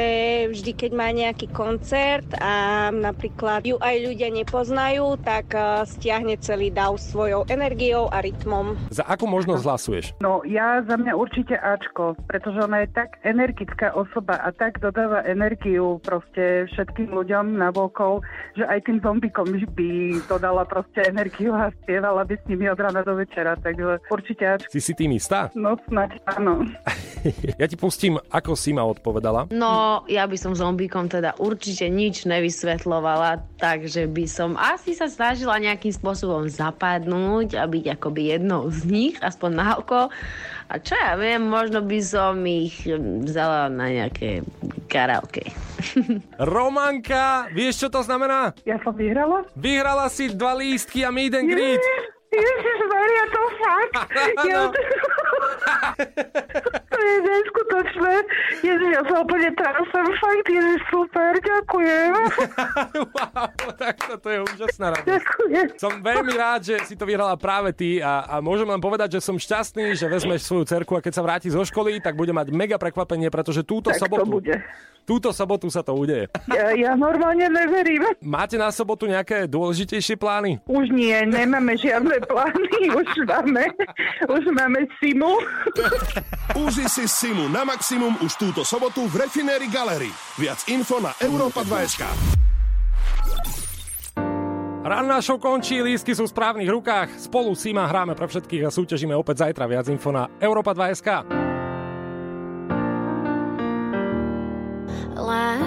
vždy, 0.53 0.73
keď 0.75 0.91
má 0.97 1.09
nejaký 1.13 1.51
koncert 1.53 2.27
a 2.39 2.89
napríklad 2.93 3.65
ju 3.65 3.77
aj 3.79 3.97
ľudia 4.05 4.29
nepoznajú, 4.33 5.19
tak 5.23 5.53
eh, 5.55 5.85
stiahne 5.87 6.37
celý 6.41 6.73
dav 6.73 6.97
svojou 6.99 7.45
energiou 7.49 8.11
a 8.13 8.23
rytmom. 8.23 8.77
Za 8.93 9.05
akú 9.07 9.29
možnosť 9.29 9.63
hlasuješ? 9.65 10.07
No 10.21 10.43
ja 10.45 10.83
za 10.85 10.97
mňa 10.97 11.13
určite 11.15 11.55
Ačko, 11.57 12.17
pretože 12.29 12.59
ona 12.63 12.85
je 12.85 12.95
tak 12.95 13.21
energická 13.25 13.93
osoba 13.95 14.41
a 14.41 14.53
tak 14.55 14.81
dodáva 14.81 15.25
energiu 15.25 16.01
proste 16.03 16.69
všetkým 16.73 17.13
ľuďom 17.13 17.59
na 17.59 17.71
okol, 17.71 18.21
že 18.59 18.67
aj 18.67 18.91
tým 18.91 18.99
zombikom 19.01 19.47
by 19.79 20.19
dodala 20.27 20.67
proste 20.67 21.07
energiu 21.07 21.55
a 21.55 21.71
spievala 21.85 22.27
by 22.27 22.35
s 22.35 22.45
nimi 22.51 22.67
od 22.67 22.81
rána 22.81 23.07
do 23.07 23.15
večera, 23.15 23.55
takže 23.61 24.03
určite 24.11 24.45
Ačko. 24.59 24.71
Si 24.73 24.81
si 24.83 24.93
tým 24.99 25.15
istá? 25.15 25.53
No 25.55 25.79
snáď 25.87 26.19
áno. 26.27 26.67
Ja 27.59 27.67
ti 27.67 27.75
pustím, 27.75 28.15
ako 28.31 28.55
Sima 28.55 28.87
odpovedala. 28.87 29.51
No, 29.51 29.98
ja 30.07 30.29
by 30.29 30.37
som 30.39 30.55
zombíkom 30.55 31.11
teda 31.11 31.35
určite 31.43 31.91
nič 31.91 32.29
nevysvetľovala, 32.29 33.43
takže 33.59 34.07
by 34.07 34.25
som 34.31 34.55
asi 34.55 34.95
sa 34.95 35.11
snažila 35.11 35.59
nejakým 35.59 35.91
spôsobom 35.91 36.47
zapadnúť 36.47 37.59
a 37.59 37.67
byť 37.67 37.85
akoby 37.99 38.39
jednou 38.39 38.71
z 38.71 38.81
nich, 38.87 39.15
aspoň 39.19 39.51
na 39.51 39.69
oko. 39.81 40.13
A 40.69 40.75
čo 40.79 40.95
ja 40.95 41.17
viem, 41.17 41.49
možno 41.49 41.81
by 41.83 41.99
som 42.05 42.45
ich 42.45 42.85
vzala 43.25 43.73
na 43.73 43.89
nejaké 43.89 44.45
karaoke. 44.87 45.49
Romanka, 46.53 47.49
vieš, 47.51 47.87
čo 47.87 47.89
to 47.89 48.05
znamená? 48.05 48.53
Ja 48.69 48.77
som 48.85 48.93
vyhrala? 48.93 49.49
Vyhrala 49.57 50.07
si 50.13 50.29
dva 50.31 50.55
lístky 50.55 51.03
a 51.03 51.11
meet 51.11 51.33
and 51.33 51.49
greet. 51.49 51.83
Ježiš 52.29 52.81
Maria, 52.93 53.25
to 53.33 53.43
fakt. 53.57 53.95
Ja... 54.49 54.61
to 56.99 57.03
je 57.07 57.17
neskutočné. 57.23 58.15
Ježiš, 58.59 58.91
ja 58.91 59.03
sa 59.07 59.15
úplne 59.23 59.51
trasem. 59.55 60.07
Fakt, 60.19 60.49
ježiš, 60.51 60.81
super, 60.91 61.31
ďakujem. 61.39 62.13
tak 63.83 63.95
toto 64.03 64.27
je 64.27 64.39
úžasná 64.43 64.87
radosť. 64.99 65.07
Ďakujem. 65.07 65.67
Som 65.79 65.93
veľmi 66.03 66.35
rád, 66.35 66.61
že 66.67 66.75
si 66.83 66.99
to 66.99 67.07
vyhrala 67.07 67.39
práve 67.39 67.71
ty 67.71 68.03
a, 68.03 68.27
a 68.27 68.35
môžem 68.43 68.67
len 68.67 68.83
povedať, 68.83 69.19
že 69.19 69.21
som 69.23 69.39
šťastný, 69.39 69.95
že 69.95 70.11
vezmeš 70.11 70.51
svoju 70.51 70.67
cerku 70.67 70.99
a 70.99 71.05
keď 71.05 71.13
sa 71.15 71.23
vráti 71.23 71.49
zo 71.55 71.63
školy, 71.63 72.03
tak 72.03 72.19
bude 72.19 72.35
mať 72.35 72.51
mega 72.51 72.77
prekvapenie, 72.81 73.31
pretože 73.31 73.63
túto 73.63 73.95
Tak 73.95 74.03
to 74.03 74.05
sobotu... 74.11 74.43
bude. 74.43 74.59
Túto 75.09 75.33
sobotu 75.33 75.73
sa 75.73 75.81
to 75.81 75.97
udeje. 75.97 76.29
Ja, 76.53 76.69
ja 76.77 76.93
normálne 76.93 77.49
neverím. 77.49 78.05
Máte 78.21 78.61
na 78.61 78.69
sobotu 78.69 79.09
nejaké 79.09 79.49
dôležitejšie 79.49 80.21
plány? 80.21 80.61
Už 80.69 80.93
nie, 80.93 81.17
nemáme 81.25 81.81
žiadne 81.81 82.21
plány, 82.29 82.93
už 82.93 83.09
máme, 83.25 83.65
už 84.29 84.45
máme 84.53 84.85
Simu. 85.01 85.33
Uži 86.61 86.85
si 86.89 87.05
Simu 87.05 87.53
na 87.53 87.69
maximum 87.69 88.17
už 88.25 88.41
túto 88.41 88.65
sobotu 88.65 89.05
v 89.13 89.29
Refinery 89.29 89.69
Gallery. 89.69 90.09
Viac 90.41 90.65
info 90.73 90.99
na 90.99 91.13
Europa 91.21 91.61
2.sk. 91.61 92.03
Ranná 94.89 95.21
show 95.21 95.37
končí, 95.37 95.85
lístky 95.85 96.17
sú 96.17 96.25
v 96.25 96.33
správnych 96.33 96.73
rukách. 96.73 97.21
Spolu 97.21 97.53
Sima 97.53 97.85
hráme 97.85 98.17
pre 98.17 98.25
všetkých 98.25 98.65
a 98.65 98.73
súťažíme 98.73 99.13
opäť 99.13 99.45
zajtra. 99.45 99.69
Viac 99.69 99.87
info 99.93 100.09
na 100.09 100.33
Europa 100.41 100.73
2.sk. 100.73 101.48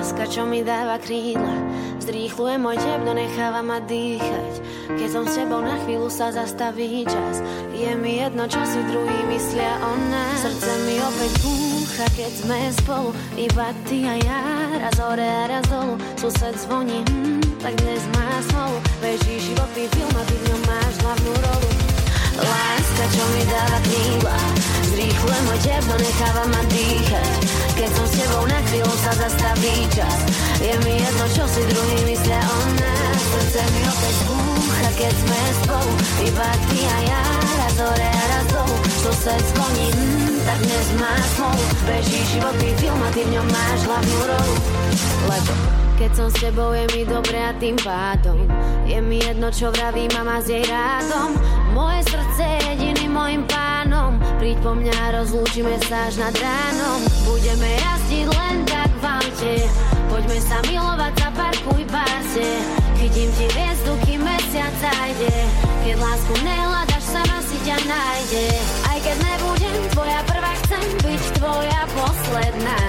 Láska, 0.02 0.26
čo 0.26 0.50
mi 0.50 0.66
dáva 0.66 0.98
krídla 0.98 1.62
Zrýchluje 2.02 2.58
môj 2.58 2.74
tep, 2.74 3.06
no 3.06 3.14
necháva 3.14 3.62
ma 3.62 3.78
dýchať. 3.86 4.54
Keď 4.98 5.10
som 5.14 5.30
s 5.30 5.38
tebou 5.38 5.62
na 5.62 5.78
chvíľu 5.86 6.10
sa 6.10 6.34
zastaví 6.34 7.06
čas 7.06 7.38
Je 7.70 7.94
mi 8.02 8.18
jedno, 8.18 8.50
čo 8.50 8.58
si 8.66 8.82
druhý 8.90 9.20
myslia 9.30 9.78
o 9.78 9.94
nás. 10.10 10.42
Srdce 10.42 10.74
mi 10.90 10.98
opäť 11.06 11.32
búcha, 11.46 12.06
keď 12.18 12.32
sme 12.34 12.60
spolu 12.82 13.14
Iba 13.38 13.78
ty 13.86 14.10
a 14.10 14.18
ja, 14.18 14.42
raz 14.82 14.98
hore 14.98 15.22
a 15.22 15.46
raz 15.46 15.70
dolu. 15.70 15.94
Sused 16.18 16.58
zvoní, 16.58 17.06
hm, 17.06 17.62
tak 17.62 17.78
dnes 17.86 18.02
má 18.18 18.26
smolu. 18.50 18.82
Beží 19.06 19.38
životný 19.38 19.86
film 19.86 20.16
a 20.18 20.24
ty 20.26 20.34
v 20.34 20.44
ňom 20.50 20.62
máš 20.66 20.94
hlavnú 21.06 21.34
rolu. 21.46 21.70
Láska, 22.42 23.06
čo 23.06 23.24
mi 23.38 23.44
dáva 23.46 23.78
krídla 23.86 24.81
Zrýchluje 24.92 25.40
môj 25.48 25.60
teplo, 25.64 25.96
necháva 25.96 26.44
ma 26.52 26.62
dýchať. 26.68 27.62
Keď 27.80 27.90
som 27.96 28.06
s 28.06 28.14
tebou 28.14 28.44
na 28.46 28.60
chvíľu 28.68 28.94
sa 29.02 29.12
zastaví 29.16 29.90
čas 29.90 30.20
Je 30.62 30.74
mi 30.86 31.02
jedno, 31.02 31.26
čo 31.34 31.44
si 31.50 31.64
druhý 31.66 32.00
myslia 32.06 32.38
o 32.38 32.60
nás 32.78 33.20
Srdce 33.32 33.62
mi 33.74 33.82
opäť 33.88 34.16
búcha, 34.28 34.90
keď 35.00 35.14
sme 35.16 35.40
spolu. 35.64 35.94
Iba 36.28 36.50
ty 36.68 36.80
a 36.84 36.98
ja, 37.08 37.24
raz 37.58 37.76
hore 37.80 38.10
a 38.12 38.24
raz 38.28 38.46
dolu. 38.52 38.76
Sused 39.02 39.44
zvoní, 39.56 39.88
mm, 39.96 40.36
tak 40.44 40.60
dnes 40.62 40.88
má 41.00 41.14
smolu. 41.40 41.64
Beží 41.88 42.20
životný 42.36 42.70
film 42.78 43.02
a 43.02 43.10
ty 43.16 43.22
v 43.24 43.30
ňom 43.34 43.48
máš 43.48 43.80
hlavnú 43.88 44.20
rolu. 44.28 44.56
Lebo 45.32 45.54
keď 45.96 46.12
som 46.18 46.28
s 46.28 46.36
tebou 46.38 46.70
je 46.76 46.86
mi 46.92 47.02
dobre 47.08 47.40
a 47.40 47.56
tým 47.56 47.78
pádom. 47.80 48.46
Je 48.84 49.00
mi 49.00 49.24
jedno 49.24 49.48
čo 49.48 49.72
vraví 49.72 50.12
mama 50.12 50.44
s 50.44 50.52
jej 50.52 50.66
rádom. 50.68 51.40
Moje 51.72 52.04
srdce 52.12 52.42
je 52.42 52.60
jediným 52.76 53.16
mojim 53.16 53.42
pánom 53.48 53.71
Príď 54.42 54.58
po 54.66 54.74
mňa, 54.74 55.22
rozlúčime 55.22 55.78
sa 55.86 56.10
až 56.10 56.18
nad 56.18 56.34
ránom. 56.34 57.06
Budeme 57.30 57.78
jazdiť 57.78 58.26
len 58.26 58.66
tak 58.66 58.90
v 58.98 59.04
aute. 59.06 59.56
Poďme 60.10 60.38
sa 60.42 60.58
milovať, 60.66 61.14
zaparkuj 61.14 61.86
báse 61.94 62.50
Chytím 62.98 63.30
ti 63.38 63.46
hviezdu, 63.54 63.94
kým 64.02 64.26
mesiac 64.26 64.74
zajde. 64.82 65.30
Keď 65.86 65.94
lásku 65.94 66.34
nehľadaš, 66.42 67.04
sama 67.06 67.38
si 67.46 67.58
ťa 67.62 67.86
nájde. 67.86 68.46
Aj 68.90 68.98
keď 69.06 69.18
nebudem 69.22 69.78
tvoja 69.94 70.22
prvá, 70.26 70.54
chcem 70.66 70.86
byť 71.06 71.22
tvoja 71.38 71.82
posledná 71.94 72.82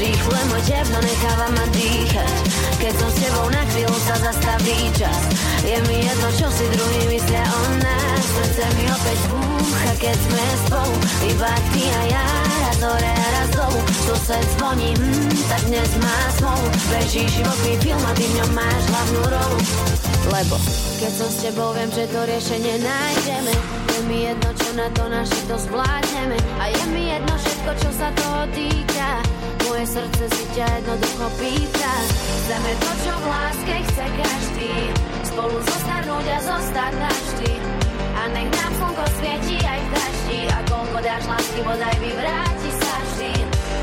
zrýchluje 0.00 0.42
môj 0.48 0.62
teplo, 0.64 0.98
necháva 1.04 1.48
ma 1.52 1.64
dýchať. 1.76 2.34
Keď 2.80 2.92
som 2.96 3.10
s 3.12 3.16
tebou 3.20 3.46
na 3.52 3.62
chvíľu 3.68 3.98
sa 4.08 4.16
zastaví 4.16 4.88
čas, 4.96 5.22
je 5.60 5.76
mi 5.84 5.96
jedno, 6.00 6.28
čo 6.40 6.48
si 6.48 6.64
druhý 6.72 7.02
myslia 7.12 7.44
o 7.44 7.62
nás. 7.84 8.22
Srdce 8.32 8.64
mi 8.80 8.84
opäť 8.88 9.18
búcha, 9.28 9.92
keď 10.00 10.16
sme 10.16 10.46
spolu, 10.64 10.96
iba 11.28 11.52
ty 11.76 11.84
a 11.84 12.02
ja, 12.16 12.26
raz 12.64 12.80
hore 12.80 13.12
a 13.12 13.26
raz 13.36 13.48
dolu. 13.52 13.80
Sused 14.08 14.44
zvoní, 14.56 14.96
mm, 14.96 15.36
tak 15.52 15.62
dnes 15.68 15.90
má 16.00 16.18
smolu, 16.40 16.66
beží 16.88 17.28
životný 17.28 17.72
film 17.84 18.00
a 18.00 18.12
ty 18.16 18.24
v 18.24 18.34
ňom 18.40 18.50
máš 18.56 18.82
hlavnú 18.88 19.22
rolu. 19.28 19.58
Lebo 20.32 20.56
keď 20.96 21.12
som 21.12 21.28
s 21.28 21.44
tebou, 21.44 21.76
viem, 21.76 21.92
že 21.92 22.08
to 22.12 22.20
riešenie 22.28 22.76
nájdeme 22.76 23.54
Je 23.88 24.00
mi 24.04 24.28
jedno, 24.28 24.52
čo 24.52 24.68
na 24.76 24.86
to 24.92 25.08
naši 25.08 25.40
to 25.48 25.56
zvládneme 25.56 26.36
A 26.60 26.68
je 26.68 26.84
mi 26.92 27.08
jedno 27.08 27.34
všetko, 27.40 27.70
čo 27.80 27.90
sa 27.96 28.12
toho 28.12 28.44
týka 28.52 29.24
Moje 29.68 29.84
srdce 29.86 30.24
si 30.32 30.44
ťa 30.56 30.66
jednoducho 30.80 31.26
pýta. 31.36 31.92
Chceme 32.44 32.70
to, 32.80 32.90
čo 33.04 33.12
v 33.12 33.24
láske 33.28 33.74
chce 33.84 34.04
každý. 34.16 34.74
Spolu 35.26 35.56
zostarnúť 35.60 36.26
a 36.28 36.38
zostať 36.44 36.92
navždy. 36.96 37.52
A 38.20 38.22
nech 38.36 38.50
nám 38.52 38.72
slnko 38.76 39.04
svieti 39.16 39.56
aj 39.64 39.80
v 39.80 39.88
daždi 39.96 40.40
A 40.52 40.58
koľko 40.68 40.98
dáš 41.00 41.24
lásky, 41.24 41.60
bodaj 41.64 41.96
vyvráti 42.04 42.70
sa 42.76 42.94
vždy. 43.00 43.32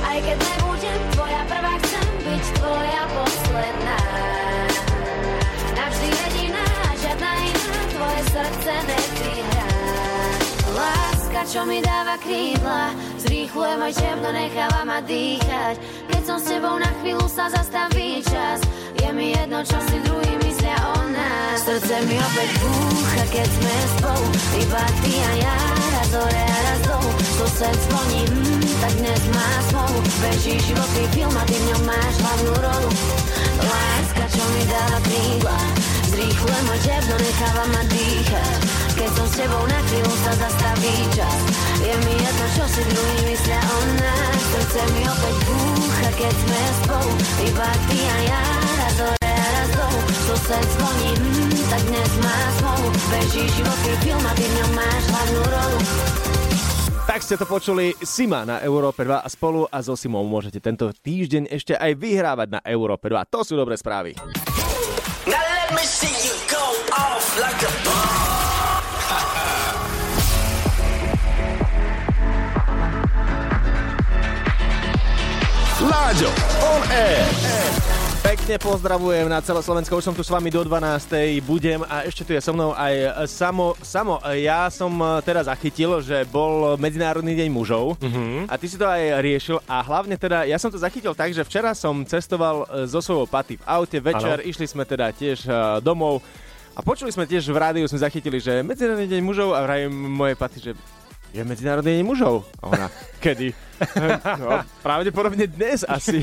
Aj 0.05 0.17
keď 0.21 0.37
nebudem 0.37 0.99
tvoja 1.17 1.41
prvá, 1.49 1.73
chcem 1.81 2.07
byť 2.21 2.45
tvoja 2.61 3.03
posledná. 3.17 3.99
Navždy 5.73 6.07
jediná, 6.09 6.67
žiadna 7.01 7.31
iná, 7.41 7.77
tvoje 7.93 8.21
srdce 8.29 8.73
nevyhrá. 8.85 9.69
Láska, 10.77 11.16
čo 11.45 11.61
mi 11.69 11.77
dáva 11.83 12.17
krídla, 12.17 12.97
zrýchluje 13.21 13.73
môj 13.77 13.93
teplo, 13.93 14.29
necháva 14.33 14.81
ma 14.87 14.99
dýchať. 15.05 15.75
Keď 16.09 16.21
som 16.25 16.37
s 16.41 16.45
tebou 16.49 16.75
na 16.81 16.89
chvíľu 16.97 17.27
sa 17.29 17.45
zastaví 17.51 18.25
čas, 18.25 18.63
je 18.97 19.09
mi 19.13 19.37
jedno, 19.37 19.61
čo 19.61 19.77
si 19.85 20.01
druhý 20.01 20.33
myslia 20.41 20.77
o 20.77 20.97
nás. 21.13 21.57
Srdce 21.61 21.95
mi 22.09 22.17
opäť 22.17 22.49
búcha, 22.57 23.23
keď 23.29 23.49
sme 23.53 23.75
spolu, 23.99 24.27
iba 24.65 24.83
ty 25.05 25.13
a 25.13 25.31
ja, 25.37 25.57
raz 25.93 26.09
hore 26.15 26.43
a 26.47 26.59
raz 26.63 26.79
dolu. 26.89 27.11
Sused 27.37 27.77
zvoní, 27.85 28.21
mm, 28.33 28.65
tak 28.81 28.93
dnes 28.97 29.21
má 29.29 29.49
smolu, 29.69 29.97
beží 30.25 30.55
životný 30.57 31.05
film 31.13 31.35
a 31.37 31.43
ty 31.45 31.55
v 31.59 31.65
ňom 31.69 31.83
máš 31.85 32.13
hlavnú 32.23 32.53
rolu. 32.65 32.91
Láska, 33.61 34.25
čo 34.31 34.43
mi 34.53 34.63
dáva 34.69 34.99
krídla 35.01 35.59
Zrýchluje 36.07 36.59
môj 36.65 36.79
teplo, 36.81 37.15
necháva 37.19 37.63
ma 37.73 37.81
dýchať 37.89 38.76
Keď 38.97 39.11
som 39.13 39.27
s 39.29 39.35
tebou 39.37 39.61
na 39.69 39.79
chvíľu 39.85 40.13
sa 40.25 40.33
zastaví 40.41 40.95
čas 41.13 41.39
Je 41.85 41.93
mi 42.01 42.13
jedno, 42.17 42.45
čo 42.57 42.65
si 42.65 42.81
druhý 42.81 43.19
myslia 43.29 43.61
o 43.61 43.79
nás 43.93 44.39
Srdce 44.57 44.81
mi 44.97 45.03
opäť 45.05 45.35
búcha, 45.45 46.09
keď 46.17 46.33
sme 46.33 46.61
spolu 46.81 47.13
Iba 47.45 47.69
ty 47.93 47.99
a 48.01 48.17
ja, 48.25 48.41
raz 48.81 48.97
hore 48.97 49.29
a 49.37 49.47
raz 49.53 49.69
dolu 49.77 50.01
Sused 50.25 50.65
zvoní, 50.73 51.11
mm, 51.13 51.53
tak 51.69 51.81
dnes 51.85 52.11
má 52.25 52.37
smolu 52.57 52.87
Beží 53.13 53.43
životný 53.53 53.93
film 54.01 54.23
a 54.25 54.33
ty 54.33 54.45
v 54.49 54.53
ňom 54.57 54.71
máš 54.73 55.03
hlavnú 55.13 55.41
rolu 55.45 55.79
Tak 57.05 57.19
ste 57.21 57.35
to 57.37 57.45
počuli 57.45 57.93
Sima 58.01 58.49
na 58.49 58.65
Európe 58.65 59.05
2 59.05 59.13
a 59.13 59.29
spolu 59.29 59.69
a 59.69 59.77
so 59.85 59.93
Simou 59.93 60.25
môžete 60.25 60.57
tento 60.57 60.89
týždeň 60.89 61.53
ešte 61.53 61.77
aj 61.77 61.93
vyhrávať 62.01 62.49
na 62.49 62.59
Európe 62.65 63.13
2. 63.13 63.29
To 63.29 63.45
sú 63.45 63.53
dobré 63.53 63.77
správy. 63.77 64.17
Now 65.29 65.37
let 65.37 65.69
me 65.77 65.85
see 65.85 66.09
you 66.25 66.33
go 66.49 66.65
off 66.97 67.25
like 67.37 67.61
a 67.61 67.71
bomb. 67.85 68.06
Láďo, 75.97 76.29
on 76.61 76.81
air. 76.93 77.25
Pekne 78.21 78.61
pozdravujem 78.61 79.25
na 79.25 79.41
celé 79.41 79.65
Slovensko, 79.65 79.97
už 79.97 80.05
som 80.05 80.13
tu 80.13 80.21
s 80.21 80.29
vami 80.29 80.53
do 80.53 80.61
12. 80.61 81.09
budem 81.41 81.81
a 81.81 82.05
ešte 82.05 82.21
tu 82.21 82.31
je 82.31 82.39
so 82.39 82.53
mnou 82.53 82.69
aj 82.69 83.25
Samo. 83.25 83.73
Samo, 83.81 84.21
ja 84.29 84.69
som 84.69 84.93
teda 85.25 85.41
zachytil, 85.43 85.97
že 85.99 86.21
bol 86.27 86.77
Medzinárodný 86.77 87.33
deň 87.33 87.49
mužov 87.49 87.97
Mhm. 87.97 88.45
a 88.45 88.53
ty 88.55 88.69
si 88.69 88.77
to 88.77 88.85
aj 88.85 89.25
riešil 89.25 89.57
a 89.65 89.81
hlavne 89.81 90.13
teda, 90.13 90.45
ja 90.45 90.61
som 90.61 90.69
to 90.69 90.77
zachytil 90.77 91.17
tak, 91.17 91.33
že 91.33 91.41
včera 91.41 91.73
som 91.73 92.05
cestoval 92.05 92.69
e, 92.69 92.85
so 92.85 93.01
svojou 93.01 93.25
paty 93.25 93.57
v 93.57 93.65
aute, 93.65 93.97
večer, 93.97 94.37
Áno. 94.37 94.45
išli 94.45 94.69
sme 94.69 94.85
teda 94.85 95.09
tiež 95.09 95.39
e, 95.41 95.51
domov 95.81 96.21
a 96.73 96.85
počuli 96.85 97.09
sme 97.09 97.25
tiež 97.25 97.41
v 97.43 97.57
rádiu, 97.57 97.89
sme 97.89 97.97
zachytili, 97.97 98.37
že 98.37 98.61
Medzinárodný 98.61 99.09
deň 99.09 99.21
mužov 99.23 99.49
a 99.51 99.65
vrajím 99.65 99.89
mojej 99.89 100.37
paty, 100.37 100.57
že 100.61 100.71
je 101.33 101.41
Medzinárodný 101.41 101.97
deň 101.97 102.05
mužov. 102.05 102.45
A 102.61 102.69
ona, 102.69 102.87
kedy? 103.25 103.65
No, 104.37 104.49
pravdepodobne 104.79 105.45
dnes 105.45 105.83
asi. 105.83 106.21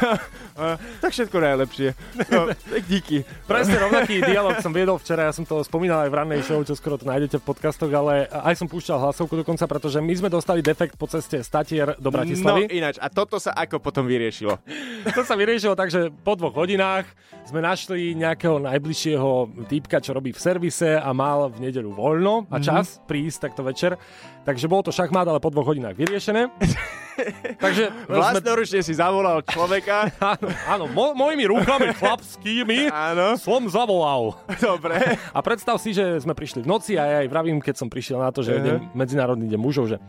tak 1.02 1.10
všetko 1.10 1.34
najlepšie. 1.34 1.88
No, 2.28 2.48
tak 2.48 2.82
díky. 2.84 3.24
Presne 3.42 3.76
rovnaký 3.78 4.20
dialog 4.20 4.58
som 4.58 4.70
viedol 4.70 4.96
včera, 4.96 5.24
ja 5.24 5.32
som 5.32 5.42
to 5.42 5.60
spomínal 5.62 6.02
aj 6.02 6.10
v 6.10 6.16
rannej 6.16 6.42
show, 6.42 6.60
čo 6.60 6.72
skoro 6.72 6.94
to 6.94 7.04
nájdete 7.04 7.36
v 7.36 7.44
podcastoch, 7.44 7.90
ale 7.90 8.24
aj 8.26 8.54
som 8.54 8.66
púšťal 8.66 8.98
hlasovku 9.00 9.34
dokonca, 9.34 9.64
pretože 9.64 9.98
my 9.98 10.12
sme 10.12 10.28
dostali 10.28 10.60
defekt 10.60 10.94
po 10.94 11.06
ceste 11.06 11.40
Statier 11.40 11.96
do 11.96 12.08
No 12.08 12.14
Bratislavy. 12.14 12.68
ináč, 12.70 12.96
a 12.96 13.08
toto 13.08 13.36
sa 13.36 13.52
ako 13.52 13.80
potom 13.80 14.04
vyriešilo? 14.04 14.58
To 15.12 15.26
sa 15.26 15.34
vyriešilo 15.34 15.74
tak, 15.74 15.90
že 15.90 16.14
po 16.14 16.32
dvoch 16.32 16.54
hodinách 16.54 17.04
sme 17.42 17.58
našli 17.58 18.14
nejakého 18.14 18.62
najbližšieho 18.62 19.30
týpka, 19.66 19.98
čo 19.98 20.14
robí 20.14 20.30
v 20.30 20.38
servise 20.38 20.94
a 20.94 21.10
mal 21.10 21.50
v 21.50 21.58
nedeľu 21.60 21.90
voľno 21.90 22.46
a 22.46 22.56
Mhm. 22.56 22.62
čas 22.62 23.02
prísť 23.02 23.38
takto 23.42 23.62
večer. 23.62 23.98
Takže 24.42 24.66
bolo 24.66 24.82
to 24.82 24.90
šachmát, 24.90 25.22
ale 25.22 25.38
po 25.38 25.54
dvoch 25.54 25.70
hodinách 25.70 25.94
vyriešené. 25.94 26.50
Takže 27.64 27.92
Vlastnoručne 28.10 28.80
si 28.82 28.96
zavolal 28.96 29.44
človeka. 29.46 30.10
Áno, 30.34 30.48
áno 30.66 30.84
mo- 30.90 31.14
mojimi 31.14 31.44
rukami 31.46 31.92
chlapskými 31.94 32.90
áno. 32.90 33.38
som 33.38 33.62
zavolal. 33.70 34.34
Dobre. 34.58 35.20
A 35.30 35.38
predstav 35.44 35.78
si, 35.78 35.94
že 35.94 36.18
sme 36.18 36.32
prišli 36.34 36.64
v 36.64 36.70
noci 36.72 36.96
a 36.98 37.04
ja 37.04 37.16
aj 37.22 37.28
vravím, 37.30 37.60
keď 37.62 37.74
som 37.84 37.92
prišiel 37.92 38.18
na 38.18 38.32
to, 38.34 38.42
že 38.42 38.58
Aha. 38.58 38.64
je 38.64 38.72
Medzinárodný 38.96 39.46
deň 39.46 39.60
mužov, 39.60 39.92
že 39.92 40.00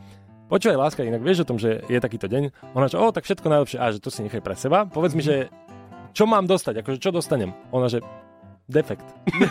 počúvaj 0.48 0.80
láska, 0.80 1.06
inak 1.06 1.22
vieš 1.22 1.44
o 1.44 1.50
tom, 1.54 1.60
že 1.60 1.84
je 1.86 2.00
takýto 2.00 2.26
deň? 2.32 2.74
Ona 2.74 2.88
že, 2.88 2.98
o, 2.98 3.12
tak 3.12 3.28
všetko 3.28 3.48
najlepšie, 3.52 3.78
a 3.78 3.86
že 3.92 4.00
to 4.00 4.10
si 4.10 4.24
nechaj 4.26 4.42
pre 4.42 4.56
seba. 4.56 4.88
Povedz 4.88 5.14
mi, 5.14 5.22
že 5.22 5.52
čo 6.14 6.24
mám 6.26 6.46
dostať, 6.48 6.82
akože 6.86 6.98
čo 7.02 7.10
dostanem? 7.10 7.52
Ona 7.74 7.90
že, 7.92 8.00
defekt. 8.70 9.06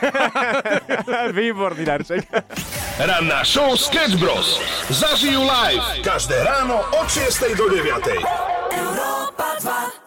Výborný 1.39 1.85
darček. 1.85 2.23
Ranná 2.99 3.45
show 3.45 3.77
Sketch 3.77 4.17
Bros. 4.21 4.61
Zažijú 4.93 5.43
live 5.43 6.05
každé 6.05 6.45
ráno 6.45 6.85
od 6.93 7.09
6 7.09 7.57
do 7.57 7.67
9. 7.69 10.02